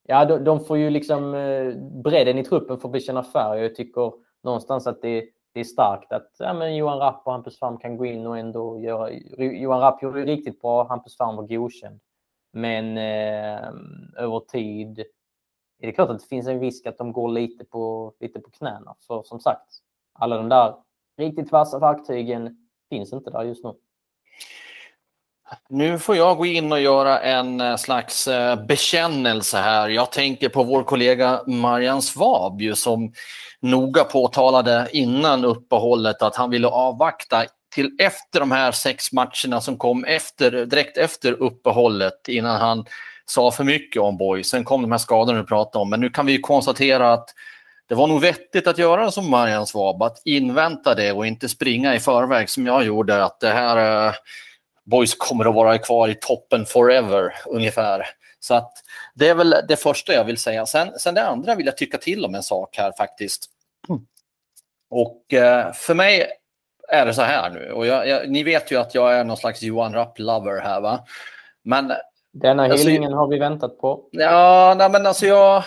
[0.03, 3.63] ja, de, de, får ju liksom eh, bredden i truppen för att bekänna färg.
[3.63, 7.59] Jag tycker någonstans att det, det är starkt att ja, men Johan Rapp och Hampus
[7.59, 9.11] Farm kan gå in och ändå göra...
[9.39, 12.01] Johan Rapp gjorde det riktigt bra, Hampus Farm var godkänd.
[12.53, 13.69] Men eh,
[14.17, 14.99] över tid
[15.79, 18.51] är det klart att det finns en risk att de går lite på, lite på
[18.51, 18.95] knäna.
[19.07, 19.79] För som sagt,
[20.13, 20.75] alla de där
[21.21, 22.57] riktigt vassa verktygen
[22.91, 23.73] finns inte där just nu.
[25.69, 29.89] Nu får jag gå in och göra en eh, slags eh, bekännelse här.
[29.89, 33.13] Jag tänker på vår kollega Marian Svab som
[33.61, 39.79] noga påtalade innan uppehållet att han ville avvakta till efter de här sex matcherna som
[39.79, 42.85] kom efter, direkt efter uppehållet innan han
[43.27, 44.45] sa för mycket om Boy.
[44.45, 47.35] Sen kom de här skadorna du pratade om, men nu kan vi konstatera att
[47.91, 51.95] det var nog vettigt att göra som Marian Svab, att invänta det och inte springa
[51.95, 53.25] i förväg som jag gjorde.
[53.25, 54.15] Att det här uh,
[54.85, 58.07] Boys kommer att vara kvar i toppen forever ungefär.
[58.41, 58.73] Så att
[59.15, 60.67] det är väl det första jag vill säga.
[60.67, 63.47] Sen, sen det andra vill jag tycka till om en sak här faktiskt.
[64.91, 66.27] Och uh, för mig
[66.89, 67.73] är det så här nu.
[67.73, 71.05] Och jag, jag, ni vet ju att jag är någon slags Johan Rapp-lover här va.
[71.63, 71.93] Men...
[72.33, 74.09] Denna alltså, hyllningen har vi väntat på.
[74.11, 75.63] Ja, nej, men alltså jag...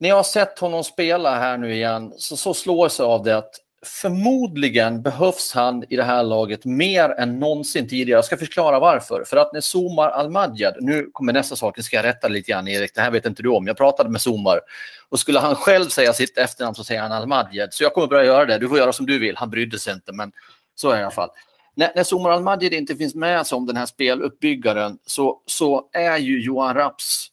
[0.00, 3.36] När jag har sett honom spela här nu igen så, så slår jag av det
[3.36, 8.18] att förmodligen behövs han i det här laget mer än någonsin tidigare.
[8.18, 9.24] Jag ska förklara varför.
[9.26, 12.68] För att när Somar Almadjad, nu kommer nästa sak, nu ska jag rätta lite grann
[12.68, 13.66] Erik, det här vet inte du om.
[13.66, 14.60] Jag pratade med Somar
[15.08, 17.74] och skulle han själv säga sitt efternamn så säger han Almadjad.
[17.74, 18.58] Så jag kommer börja göra det.
[18.58, 19.36] Du får göra som du vill.
[19.36, 20.32] Han brydde sig inte, men
[20.74, 21.30] så är det i alla fall.
[21.74, 26.40] När, när Somar Almadjad inte finns med som den här speluppbyggaren så, så är ju
[26.42, 27.29] Johan Raps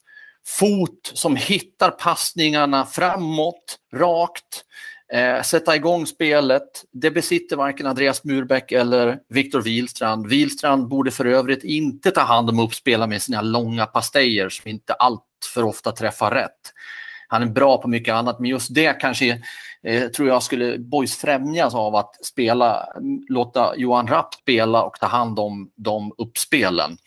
[0.48, 4.64] fot som hittar passningarna framåt, rakt,
[5.12, 6.68] eh, sätta igång spelet.
[6.92, 10.26] Det besitter varken Andreas Murbeck eller Viktor Wihlstrand.
[10.26, 14.92] Wihlstrand borde för övrigt inte ta hand om uppspelare med sina långa pastejer som inte
[14.92, 16.72] allt för ofta träffar rätt.
[17.28, 19.42] Han är bra på mycket annat, men just det kanske
[19.82, 24.94] eh, tror jag skulle Boys främjas av att spela, mm, låta Johan Rapp spela och
[25.00, 26.98] ta hand om de uppspelen.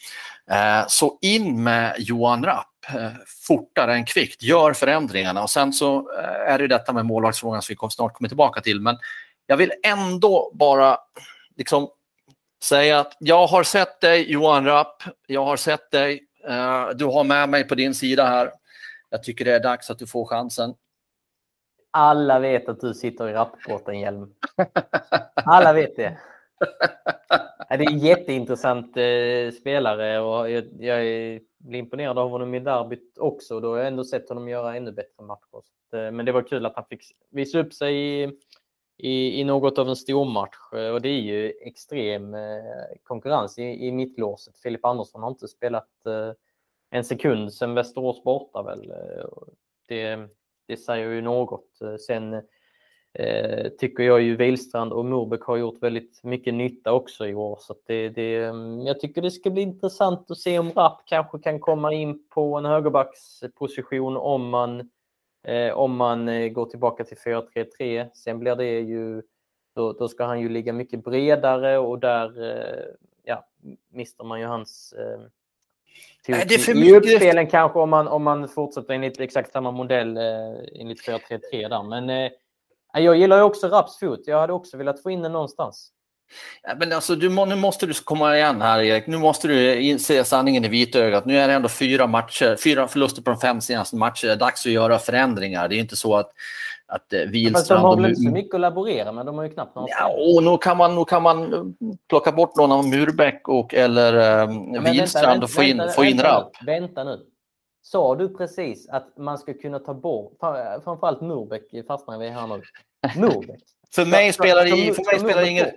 [0.52, 3.12] Eh, så in med Johan Rapp eh,
[3.48, 7.76] fortare än kvickt, gör förändringarna och sen så eh, är det detta med målvaktsfrågan som
[7.82, 8.82] vi snart kommer tillbaka till.
[8.82, 8.98] Men
[9.46, 10.98] jag vill ändå bara
[11.58, 11.90] liksom
[12.64, 16.28] säga att jag har sett dig Johan Rapp, jag har sett dig,
[16.96, 18.52] du har med mig på din sida här.
[19.10, 20.74] Jag tycker det är dags att du får chansen.
[21.92, 24.34] Alla vet att du sitter i rappbåten, Hjelm.
[25.46, 26.18] Alla vet det.
[27.78, 31.04] Det är en jätteintressant eh, spelare och jag, jag
[31.58, 33.60] blir imponerad av honom i derbyt också.
[33.60, 35.64] Då har jag ändå sett honom göra ännu bättre matcher.
[35.94, 38.32] Eh, men det var kul att han fick visa upp sig i,
[38.98, 42.62] i, i något av en stormatch eh, och det är ju extrem eh,
[43.04, 44.58] konkurrens i, i mittlåset.
[44.58, 46.32] Filip Andersson har inte spelat eh,
[46.90, 48.92] en sekund sedan Västerås borta väl.
[48.92, 49.26] Eh,
[49.88, 50.28] det,
[50.68, 51.80] det säger ju något.
[52.08, 52.42] Sen
[53.14, 57.58] eh, tycker jag ju Wihlstrand och Murbeck har gjort väldigt mycket nytta också i år.
[57.60, 61.40] Så det, det, mm, jag tycker det ska bli intressant att se om Rapp kanske
[61.40, 64.90] kan komma in på en högerbacksposition om man,
[65.44, 68.10] eh, om man eh, går tillbaka till 4-3-3.
[68.14, 69.22] Sen blir det ju,
[69.76, 72.86] då, då, ska han ju ligga mycket bredare och där eh,
[73.24, 73.48] ja,
[73.90, 75.22] mister man ju hans eh,
[76.26, 79.52] till, Nej, det är för I uppspelen kanske om man, om man fortsätter enligt exakt
[79.52, 81.84] samma modell eh, enligt 4-3-3 där.
[81.84, 82.32] Men eh,
[82.94, 84.20] jag gillar ju också Raps fot.
[84.26, 85.92] Jag hade också velat få in den någonstans.
[86.64, 89.08] Ja, men alltså, du, nu måste du komma igen här, Erik.
[89.08, 91.26] Nu måste du se sanningen i vitögat.
[91.26, 94.14] Nu är det ändå fyra matcher, fyra förluster på de fem senaste matcherna.
[94.22, 95.68] Det är dags att göra förändringar.
[95.68, 96.32] Det är inte så att
[96.92, 97.82] att eh, Wihlstrand...
[97.82, 100.08] de har väl inte så mycket att laborera med, de har ju knappt någon Ja,
[100.08, 101.74] och nu kan, man, nu kan man
[102.10, 106.18] plocka bort någon av Murbeck och, eller um, Wihlstrand och få in, vänta, få in
[106.18, 106.52] vänta, Rapp.
[106.66, 107.20] Vänta nu.
[107.82, 110.38] Sa du precis att man ska kunna ta bort,
[110.84, 112.62] framförallt Murbeck fastnar vi här nu.
[113.22, 113.64] Murbeck?
[113.96, 115.68] för mig spelar det för mig spelar ingen,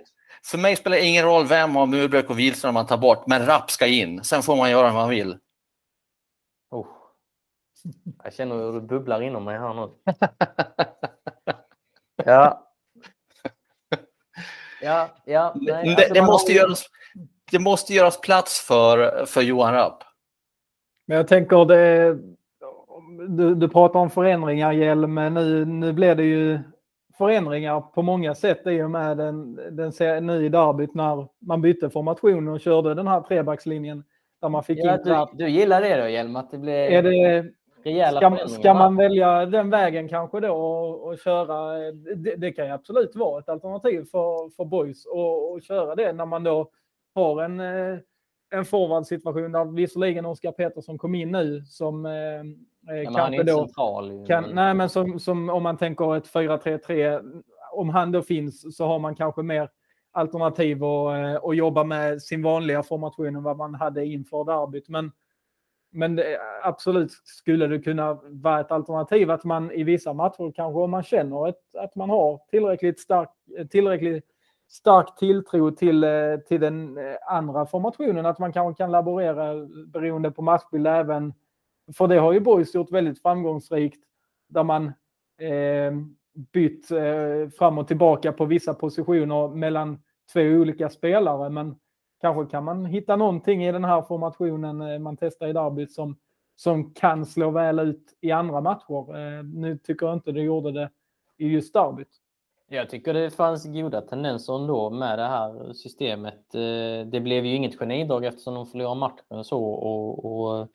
[0.43, 3.71] för mig spelar ingen roll vem av Murbeck och Wihlström man tar bort, men Rapp
[3.71, 4.23] ska in.
[4.23, 5.37] Sen får man göra vad man vill.
[6.71, 6.87] Oh.
[8.23, 9.89] Jag känner hur det bubblar inom mig här nu.
[12.25, 12.61] ja.
[14.81, 15.53] Ja, ja.
[15.55, 16.57] Nej, alltså det, måste har...
[16.57, 16.85] göras,
[17.51, 20.03] det måste göras plats för, för Johan Rapp.
[21.05, 22.17] Men jag tänker det,
[23.27, 26.59] du, du pratar om förändringar Hjelm, men nu, nu blir det ju
[27.17, 31.89] förändringar på många sätt i och med den, den nu i derbyt när man bytte
[31.89, 34.03] formation och körde den här trebackslinjen.
[34.41, 37.45] Där man fick ja, du, du gillar det då Hjelm, att det blir är det,
[37.83, 38.59] rejäla ska, förändringar?
[38.59, 43.15] Ska man välja den vägen kanske då och, och köra, det, det, kan ju absolut
[43.15, 46.69] vara ett alternativ för, för boys och, köra det när man då
[47.15, 47.97] har en eh,
[48.49, 53.57] en forwardsituation där visserligen Oskar Pettersson kom in nu som eh, eh ja, kanske då...
[53.57, 58.77] Central, kan, nej, men som, som om man tänker ett 4-3-3, om han då finns
[58.77, 59.69] så har man kanske mer
[60.11, 64.89] alternativ att, eh, att jobba med sin vanliga formation än vad man hade inför derbyt.
[64.89, 65.11] Men,
[65.91, 70.79] men det, absolut skulle det kunna vara ett alternativ att man i vissa matcher kanske
[70.79, 73.29] om man känner ett, att man har tillräckligt stark,
[73.69, 74.34] tillräckligt
[74.75, 80.31] stark tilltro till, eh, till den eh, andra formationen, att man kanske kan laborera beroende
[80.31, 81.33] på matchbild även.
[81.93, 84.03] För det har ju Boys gjort väldigt framgångsrikt,
[84.47, 84.85] där man
[85.39, 85.93] eh,
[86.51, 89.99] bytt eh, fram och tillbaka på vissa positioner mellan
[90.33, 91.49] två olika spelare.
[91.49, 91.75] Men
[92.21, 96.17] kanske kan man hitta någonting i den här formationen eh, man testar i derbyt som,
[96.55, 99.17] som kan slå väl ut i andra matcher.
[99.17, 100.89] Eh, nu tycker jag inte det gjorde det
[101.37, 102.21] i just derbyt.
[102.67, 106.55] Jag tycker det fanns goda tendenser ändå med det här systemet.
[106.55, 110.67] Eh, det blev ju inget genidrag eftersom de förlorade matchen så och, och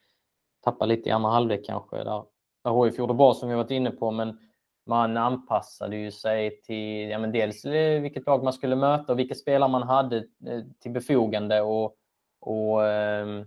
[0.65, 1.97] tappade lite i andra halvlek kanske.
[1.97, 2.25] Där,
[2.65, 4.39] där HIF gjorde bra som vi varit inne på, men
[4.87, 9.19] man anpassade ju sig till ja, men dels eh, vilket lag man skulle möta och
[9.19, 11.97] vilka spelare man hade eh, till befogande och,
[12.41, 13.47] och ehm,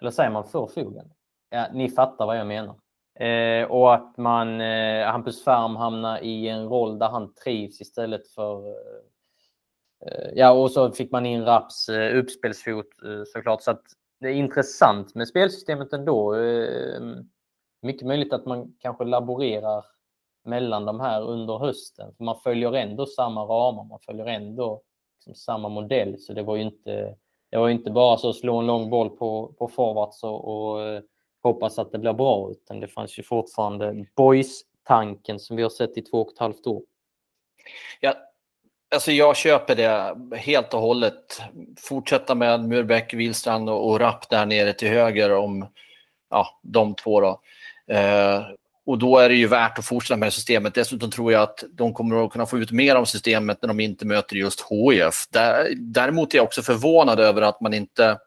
[0.00, 1.14] eller säger man förfogande?
[1.50, 2.74] Ja, ni fattar vad jag menar.
[3.20, 8.28] Eh, och att man, eh, Hampus Färm hamnar i en roll där han trivs istället
[8.28, 8.66] för...
[8.66, 9.02] Eh,
[10.06, 13.62] eh ja, och så fick man in Raps eh, uppspelsfot eh, såklart.
[13.62, 13.82] Så att
[14.20, 16.34] det är intressant med spelsystemet ändå.
[16.34, 17.00] Eh,
[17.82, 19.84] mycket möjligt att man kanske laborerar
[20.44, 22.14] mellan de här under hösten.
[22.16, 24.82] För man följer ändå samma ramar, man följer ändå
[25.16, 26.18] liksom samma modell.
[26.18, 27.16] Så det var ju inte,
[27.50, 30.82] det var inte bara så att slå en lång boll på, på forwards och, och
[30.82, 31.02] eh,
[31.42, 35.98] hoppas att det blir bra, utan det fanns ju fortfarande boys-tanken som vi har sett
[35.98, 36.82] i två och ett halvt år.
[38.00, 38.14] Ja,
[38.94, 41.42] alltså jag köper det helt och hållet.
[41.78, 45.66] Fortsätta med Murbeck, Wilstrand och, och Rapp där nere till höger om
[46.30, 47.20] ja, de två.
[47.20, 47.40] Då.
[47.94, 48.42] Eh,
[48.86, 50.74] och då är det ju värt att fortsätta med systemet.
[50.74, 53.80] Dessutom tror jag att de kommer att kunna få ut mer av systemet när de
[53.80, 55.28] inte möter just HIF.
[55.76, 58.18] Däremot är jag också förvånad över att man inte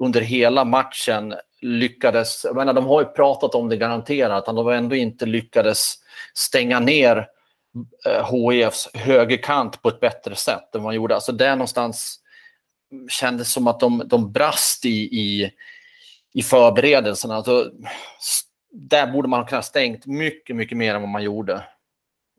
[0.00, 4.68] under hela matchen lyckades, jag menar, de har ju pratat om det garanterat, att de
[4.68, 5.94] ändå inte lyckades
[6.34, 7.28] stänga ner
[8.06, 11.14] eh, HIFs högerkant på ett bättre sätt än man gjorde.
[11.14, 12.18] Alltså där någonstans
[13.08, 15.50] kändes som att de, de brast i, i,
[16.34, 17.34] i förberedelserna.
[17.34, 17.70] Alltså,
[18.70, 21.64] där borde man ha kunnat stängt mycket, mycket mer än vad man gjorde.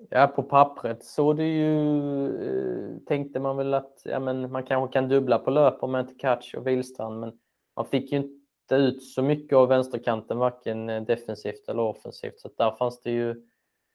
[0.10, 4.94] Ja, på pappret så det ju eh, tänkte man väl att ja, men man kanske
[4.94, 7.32] kan dubbla på löp om inte Catch och Wihlstrand, men
[7.76, 12.40] man fick ju inte ut så mycket av vänsterkanten, varken eh, defensivt eller offensivt.
[12.40, 13.30] Så där fanns det ju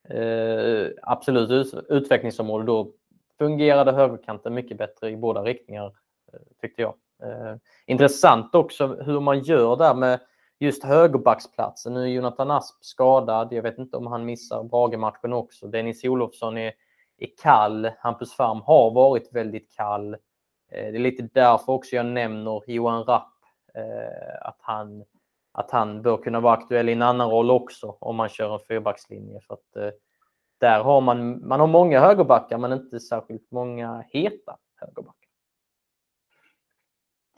[0.09, 2.65] eh, absolut utvecklingsområde.
[2.65, 2.93] Då
[3.39, 5.87] fungerade högerkanten mycket bättre i båda riktningar,
[6.33, 6.95] eh, tyckte jag.
[7.23, 10.21] Eh, intressant också hur man gör där med
[10.59, 11.95] just högerbacksplatsen.
[11.95, 13.53] Nu är Jonathan Asp skadad.
[13.53, 15.67] Jag vet inte om han missar Brage-matchen också.
[15.67, 16.73] Dennis Olofsson är,
[17.19, 17.91] är kall.
[17.99, 20.15] Hampus Farm har varit väldigt kall.
[20.15, 20.19] Eh,
[20.71, 23.35] det är lite därför också jag nämner Johan Rapp.
[23.75, 25.05] Eh, att han,
[25.53, 28.61] att han bör kunna vara aktuell i en annan roll också om man kör en
[28.69, 29.41] fyrbackslinje.
[29.41, 29.91] För att, eh,
[30.61, 35.29] där har man, man har många högerbackar men inte särskilt många heta högerbackar.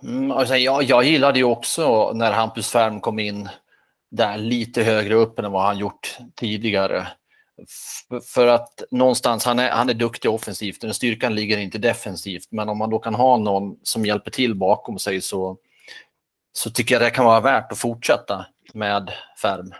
[0.02, 3.48] Mm, alltså jag, jag gillade ju också när Hampus Färm kom in
[4.10, 7.08] där lite högre upp än vad han gjort tidigare.
[8.34, 12.68] för att någonstans, han är, han är duktig offensivt, den styrkan ligger inte defensivt, men
[12.68, 15.56] om man då kan ha någon som hjälper till bakom sig så,
[16.52, 19.74] så tycker jag det kan vara värt att fortsätta med Färm.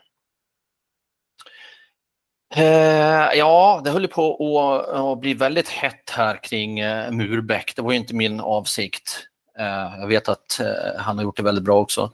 [2.54, 7.72] Eh, ja, det höll på att, att, bli väldigt hett här kring eh, Murbeck.
[7.76, 9.26] Det var ju inte min avsikt.
[9.58, 12.12] Eh, jag vet att eh, han har gjort det väldigt bra också.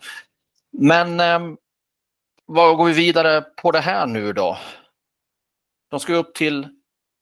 [0.72, 1.40] Men eh,
[2.46, 4.58] vad går vi vidare på det här nu då?
[5.90, 6.68] De ska upp till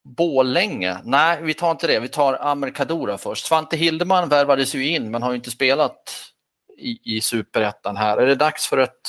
[0.09, 0.99] Bålänge.
[1.05, 2.01] Nej, vi tar inte det.
[2.01, 3.47] Vi tar Amerikadora först.
[3.47, 6.34] Svante Hildeman värvades ju in men har inte spelat
[6.79, 8.19] i, i superettan här.
[8.19, 9.09] Är det dags för ett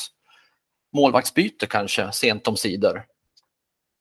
[0.93, 3.05] målvaktsbyte kanske, sent om sidor?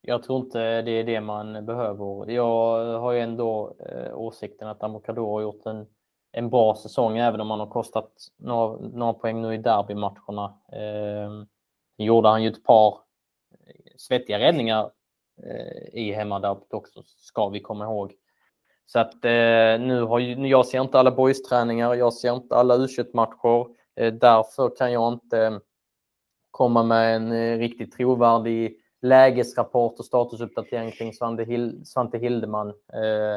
[0.00, 2.30] Jag tror inte det är det man behöver.
[2.30, 5.86] Jag har ju ändå eh, åsikten att Amokador har gjort en
[6.36, 10.58] en bra säsong även om han har kostat några, några poäng nu i derbymatcherna.
[10.72, 11.30] Eh,
[11.96, 12.98] gjorde han ju ett par
[13.66, 14.90] eh, svettiga räddningar
[15.42, 18.12] eh, i hemmaderbyt också, ska vi komma ihåg.
[18.86, 22.76] Så att eh, nu har ju, jag ser inte alla boys-träningar, jag ser inte alla
[22.76, 23.66] U21 matcher.
[23.96, 25.58] eh, Därför kan jag inte eh,
[26.50, 32.68] komma med en eh, riktigt trovärdig lägesrapport och statusuppdatering kring Svante, Hil Svante Hildeman.
[32.92, 33.34] Eh,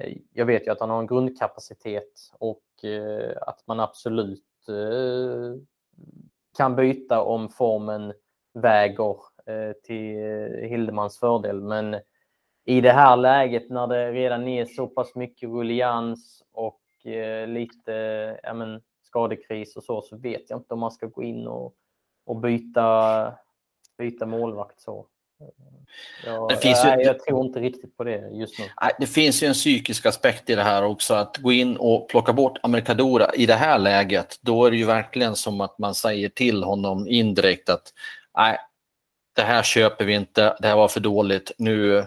[0.00, 5.60] eh, jag vet ju att han har en grundkapacitet och eh, att man absolut eh,
[6.56, 8.12] kan byta om formen
[8.54, 9.16] väger
[9.46, 10.16] eh, till
[10.68, 11.60] Hildemans fördel.
[11.60, 11.96] Men
[12.68, 16.80] i det här läget när det redan är så pass mycket rullians och
[17.46, 17.92] lite
[18.42, 21.74] ja, men, skadekris och så, så vet jag inte om man ska gå in och,
[22.26, 23.34] och byta,
[23.98, 25.06] byta målvakt så.
[26.26, 27.04] Ja, det finns nej, ju...
[27.04, 28.64] Jag tror inte riktigt på det just nu.
[28.80, 31.14] Nej, det finns ju en psykisk aspekt i det här också.
[31.14, 34.84] Att gå in och plocka bort Amerikadora i det här läget, då är det ju
[34.84, 37.92] verkligen som att man säger till honom indirekt att
[38.36, 38.58] nej,
[39.36, 42.06] det här köper vi inte, det här var för dåligt, nu,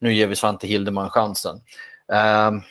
[0.00, 1.60] nu ger vi Svante Hildeman chansen.
[2.48, 2.62] Um,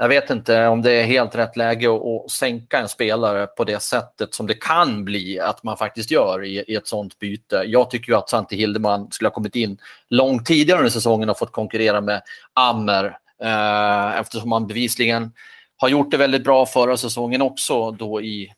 [0.00, 3.82] jag vet inte om det är helt rätt läge att, sänka en spelare på det
[3.82, 7.62] sättet som det kan bli att man faktiskt gör i, i ett sånt byte.
[7.66, 9.78] Jag tycker ju att Svante Hildeman skulle ha kommit in
[10.08, 12.22] långt tidigare under säsongen och fått konkurrera med
[12.52, 15.32] Ammer eh, eftersom han bevisligen
[15.76, 18.52] har gjort det väldigt bra förra säsongen också då i,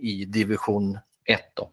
[0.00, 1.40] i division 1.
[1.54, 1.68] Då.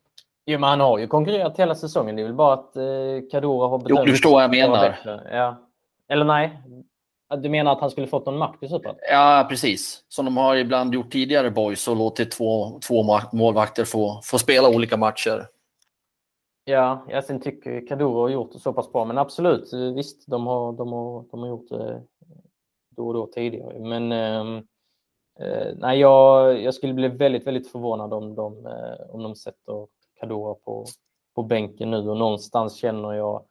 [0.46, 2.16] Jo, men han har ju konkurrerat hela säsongen.
[2.16, 2.84] Det är väl bara att eh,
[3.32, 4.00] Kadura har bedömt...
[4.00, 4.96] Jo, du förstår vad jag menar.
[5.32, 5.65] Ja.
[6.08, 6.62] Eller nej,
[7.38, 9.00] du menar att han skulle fått någon makt i Superettan?
[9.12, 10.04] Ja, precis.
[10.08, 14.70] Som de har ibland gjort tidigare, boys, och låtit två, två målvakter få, få spela
[14.70, 15.48] olika matcher.
[16.64, 20.48] Ja, jag sen tycker Kaduro har gjort det så pass bra, men absolut, visst, de
[20.48, 22.02] har, de har, de har gjort det
[22.90, 23.80] då och då tidigare.
[23.80, 24.58] Men ehm,
[25.40, 29.88] eh, nej, jag, jag skulle bli väldigt, väldigt förvånad om de, eh, om de sätter
[30.20, 30.86] Kaduro på,
[31.36, 33.46] på bänken nu och någonstans känner jag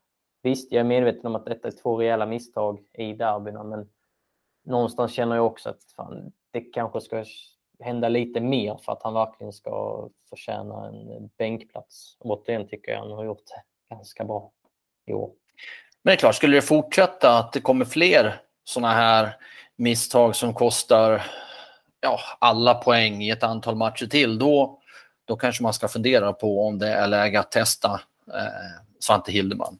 [0.44, 3.88] Visst, jag är medveten om att detta är två rejäla misstag i derbyna, men
[4.64, 7.24] någonstans känner jag också att fan, det kanske ska
[7.80, 12.16] hända lite mer för att han verkligen ska förtjäna en bänkplats.
[12.20, 14.50] Återigen tycker jag han har gjort det ganska bra
[15.06, 15.30] i år.
[16.02, 19.36] Men det är klart, skulle det fortsätta att det kommer fler sådana här
[19.76, 21.22] misstag som kostar
[22.00, 24.80] ja, alla poäng i ett antal matcher till, då,
[25.24, 29.78] då kanske man ska fundera på om det är läge att testa eh, Svante Hildeman.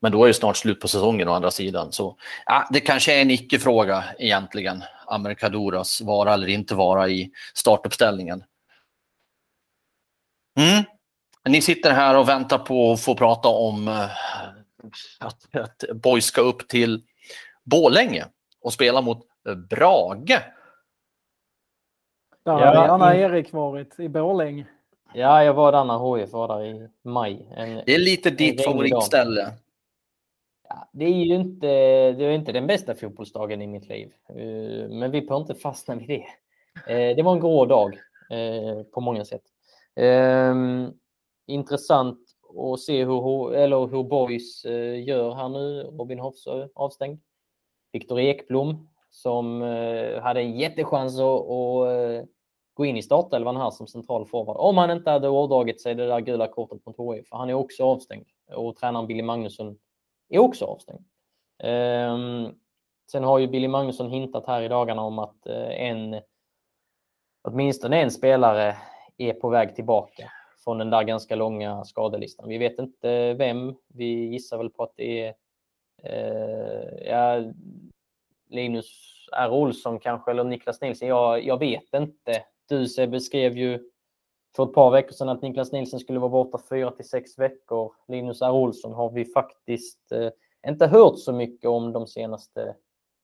[0.00, 1.92] Men då är det snart slut på säsongen å andra sidan.
[1.92, 8.44] Så ja, det kanske är en icke-fråga egentligen, Amerikadoras vara eller inte vara i startuppställningen.
[10.58, 10.84] Mm.
[11.48, 14.10] Ni sitter här och väntar på att få prata om uh,
[15.18, 17.02] att, att Boys ska upp till
[17.64, 18.24] Bålänge
[18.60, 19.26] och spela mot
[19.70, 20.42] Brage.
[22.44, 24.66] Där har ja, Anna-Erik varit, i Borlänge.
[25.12, 27.48] Ja, jag var där när HIF var där i maj.
[27.56, 29.52] En, det är lite ditt favoritställe.
[30.72, 31.66] Ja, det är ju inte,
[32.12, 35.94] det är inte den bästa fotbollsdagen i mitt liv, eh, men vi får inte fastna
[35.94, 36.26] vid det.
[36.88, 37.94] Eh, det var en grå dag
[38.30, 39.42] eh, på många sätt.
[39.96, 40.92] Ehm,
[41.46, 42.18] intressant
[42.56, 44.64] att se hur, eller hur Boys
[45.06, 45.82] gör här nu.
[45.82, 47.20] Robin Hofsö avstängd.
[47.92, 49.60] Viktor Ekblom som
[50.22, 52.28] hade en jättechans att,
[52.74, 54.56] gå in i startelvan här som central forward.
[54.56, 57.26] Om han inte hade ådragit sig det där gula kortet mot HIF.
[57.30, 58.26] Han är också avstängd.
[58.54, 59.76] Och tränaren Billy Magnusson
[60.30, 61.04] är också avstängd.
[61.62, 62.54] Ehm,
[63.12, 66.20] sen har ju Billy Magnusson hintat här i dagarna om att eh, en,
[67.42, 68.76] åtminstone en spelare
[69.16, 70.32] är på väg tillbaka
[70.64, 72.48] från den där ganska långa skadelistan.
[72.48, 73.74] Vi vet inte vem.
[73.88, 75.34] Vi gissar väl på att det är
[76.02, 77.52] eh, ja,
[78.48, 78.86] Linus
[79.32, 79.50] R.
[79.50, 81.08] Olsson kanske, eller Niklas Nilsson.
[81.08, 82.44] Jag, jag vet inte.
[82.68, 83.89] Du beskrev ju
[84.56, 87.92] för ett par veckor sedan att Niklas Nilsson skulle vara borta fyra till sex veckor.
[88.08, 88.50] Linus R.
[88.50, 90.30] Olsson har vi faktiskt eh,
[90.68, 92.62] inte hört så mycket om de senaste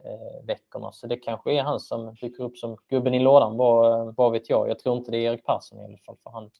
[0.05, 0.93] eh, veckorna.
[0.93, 4.51] Så det kanske är han som dyker upp som gubben i lådan, vad, vad vet
[4.51, 4.69] jag.
[4.71, 6.51] Jag tror inte det är Erik Persson i alla fall, för han,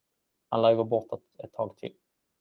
[0.49, 1.93] han lär ju vara borta ett, ett tag till.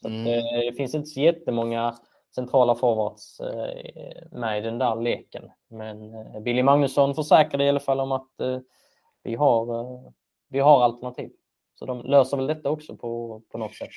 [0.01, 0.21] Så mm.
[0.21, 1.95] att, eh, det finns inte så jättemånga
[2.35, 5.51] centrala forwards eh, med i den där leken.
[5.67, 8.59] Men eh, Billy Magnusson försäkrade i alla fall om att eh,
[9.23, 10.13] vi, har,
[10.49, 11.31] vi har alternativ.
[11.75, 13.89] Så de löser väl detta också på, på något sätt.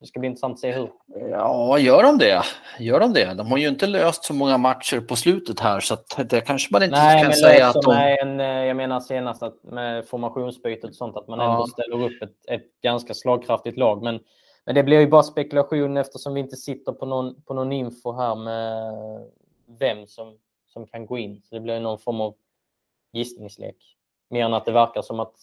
[0.00, 0.90] Det ska bli intressant att se hur.
[1.30, 2.42] Ja, gör de det?
[2.78, 3.34] Gör de det?
[3.34, 5.96] De har ju inte löst så många matcher på slutet här så
[6.28, 8.16] det kanske man inte Nej, kan säga att de...
[8.22, 11.52] En, eh, jag menar senast att med formationsbytet och sånt att man ja.
[11.52, 14.02] ändå ställer upp ett, ett ganska slagkraftigt lag.
[14.02, 14.20] Men,
[14.64, 18.12] men det blir ju bara spekulation eftersom vi inte sitter på någon, på någon info
[18.12, 18.94] här med
[19.78, 21.42] vem som, som kan gå in.
[21.44, 22.34] Så det blir någon form av
[23.12, 23.76] gissningslek.
[24.30, 25.34] Mer än att det verkar som att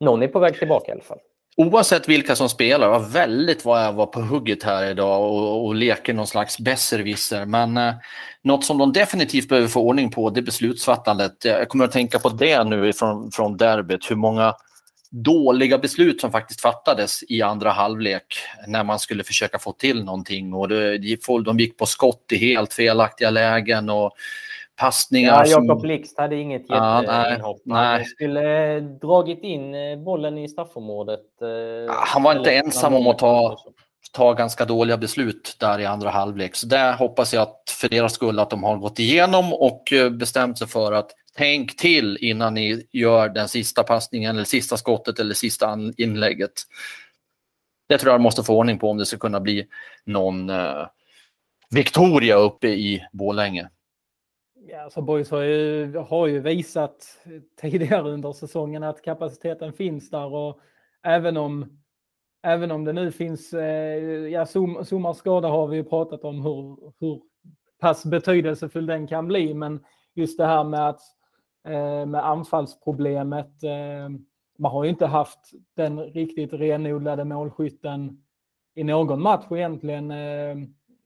[0.00, 1.18] någon är på väg tillbaka i alla fall.
[1.56, 5.74] Oavsett vilka som spelar, var väldigt vad jag var på hugget här idag och, och
[5.74, 7.46] leker någon slags besserwisser.
[7.46, 7.94] Men eh,
[8.42, 11.44] något som de definitivt behöver få ordning på det är beslutsfattandet.
[11.44, 14.54] Jag kommer att tänka på det nu från, från derbyt, hur många
[15.10, 20.54] dåliga beslut som faktiskt fattades i andra halvlek när man skulle försöka få till någonting.
[20.54, 20.98] Och det,
[21.44, 23.90] de gick på skott i helt felaktiga lägen.
[23.90, 24.12] och
[24.76, 25.32] passningar.
[25.32, 25.80] Ja, Jakob som...
[25.80, 27.60] Blixt hade inget jätteinhopp.
[27.64, 31.42] Ja, han skulle dragit in eh, bollen i straffområdet.
[31.42, 33.58] Eh, ja, han var inte ensam om att ta,
[34.12, 36.56] ta ganska dåliga beslut där i andra halvlek.
[36.56, 40.10] Så där hoppas jag att för deras skull att de har gått igenom och eh,
[40.10, 45.18] bestämt sig för att tänk till innan ni gör den sista passningen eller sista skottet
[45.18, 46.52] eller sista inlägget.
[47.88, 49.66] Det tror jag måste få ordning på om det ska kunna bli
[50.04, 50.86] någon eh,
[51.70, 53.68] Victoria uppe i Borlänge.
[54.68, 57.06] Ja, alltså Boys har ju, har ju visat
[57.60, 60.60] tidigare under säsongen att kapaciteten finns där och
[61.02, 61.80] även om,
[62.42, 63.98] även om det nu finns, eh,
[64.28, 64.46] ja
[64.84, 67.22] Sommars skada har vi ju pratat om hur, hur
[67.80, 71.00] pass betydelsefull den kan bli, men just det här med att
[71.68, 74.08] eh, med anfallsproblemet, eh,
[74.58, 78.24] man har ju inte haft den riktigt renodlade målskytten
[78.74, 80.10] i någon match egentligen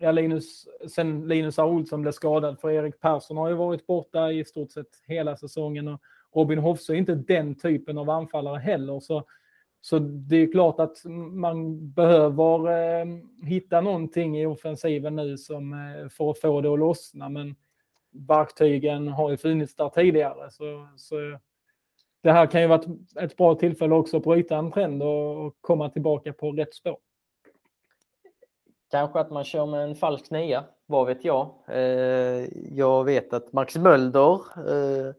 [0.02, 1.64] ja, Linus, sen Linus A.
[1.64, 5.88] Olsson blev skadad, för Erik Persson har ju varit borta i stort sett hela säsongen
[5.88, 6.00] och
[6.34, 9.00] Robin Hofse är inte den typen av anfallare heller.
[9.00, 9.24] Så,
[9.80, 13.06] så det är klart att man behöver eh,
[13.42, 17.28] hitta någonting i offensiven nu som, eh, för att få det att lossna.
[17.28, 17.54] Men
[18.28, 20.50] verktygen har ju funnits där tidigare.
[20.50, 21.38] Så, så
[22.22, 25.46] det här kan ju vara ett, ett bra tillfälle också att bryta en trend och,
[25.46, 26.98] och komma tillbaka på rätt spår.
[28.90, 31.54] Kanske att man kör med en falsk nia, vad vet jag.
[31.68, 34.34] Eh, jag vet att Max Mölder,
[34.68, 35.14] eh,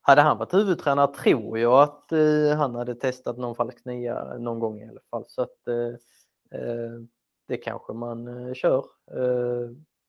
[0.00, 4.58] hade han varit huvudtränare tror jag att eh, han hade testat någon falsk nia någon
[4.58, 5.24] gång i alla fall.
[5.28, 7.00] Så att eh, eh,
[7.48, 8.84] det kanske man eh, kör.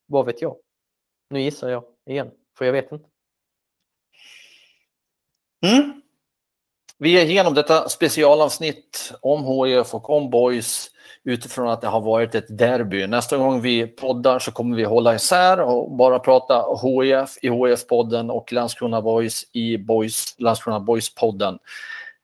[0.06, 0.56] Vad vet jag?
[1.30, 3.10] Nu gissar jag igen, för jag vet inte.
[5.66, 6.02] Mm.
[6.98, 10.90] Vi är igenom detta specialavsnitt om HIF och om Boys
[11.28, 13.08] utifrån att det har varit ett derby.
[13.08, 18.30] Nästa gång vi poddar så kommer vi hålla isär och bara prata HIF i HIF-podden
[18.30, 21.60] och Landskrona Boys i Boys, Landskrona Boys-podden.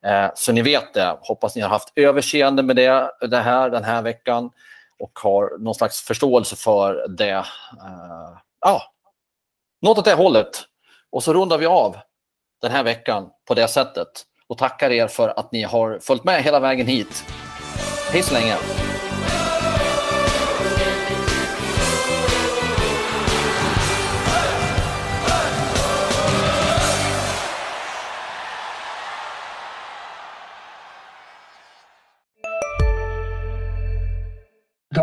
[0.06, 1.18] Eh, så ni vet det.
[1.22, 4.50] Hoppas ni har haft överseende med det, det här den här veckan
[5.00, 7.30] och har någon slags förståelse för det.
[7.30, 8.82] Eh, ah,
[9.82, 10.62] något åt det hållet.
[11.12, 11.98] Och så rundar vi av
[12.62, 14.08] den här veckan på det sättet
[14.48, 17.26] och tackar er för att ni har följt med hela vägen hit.
[18.12, 18.93] Hej så länge!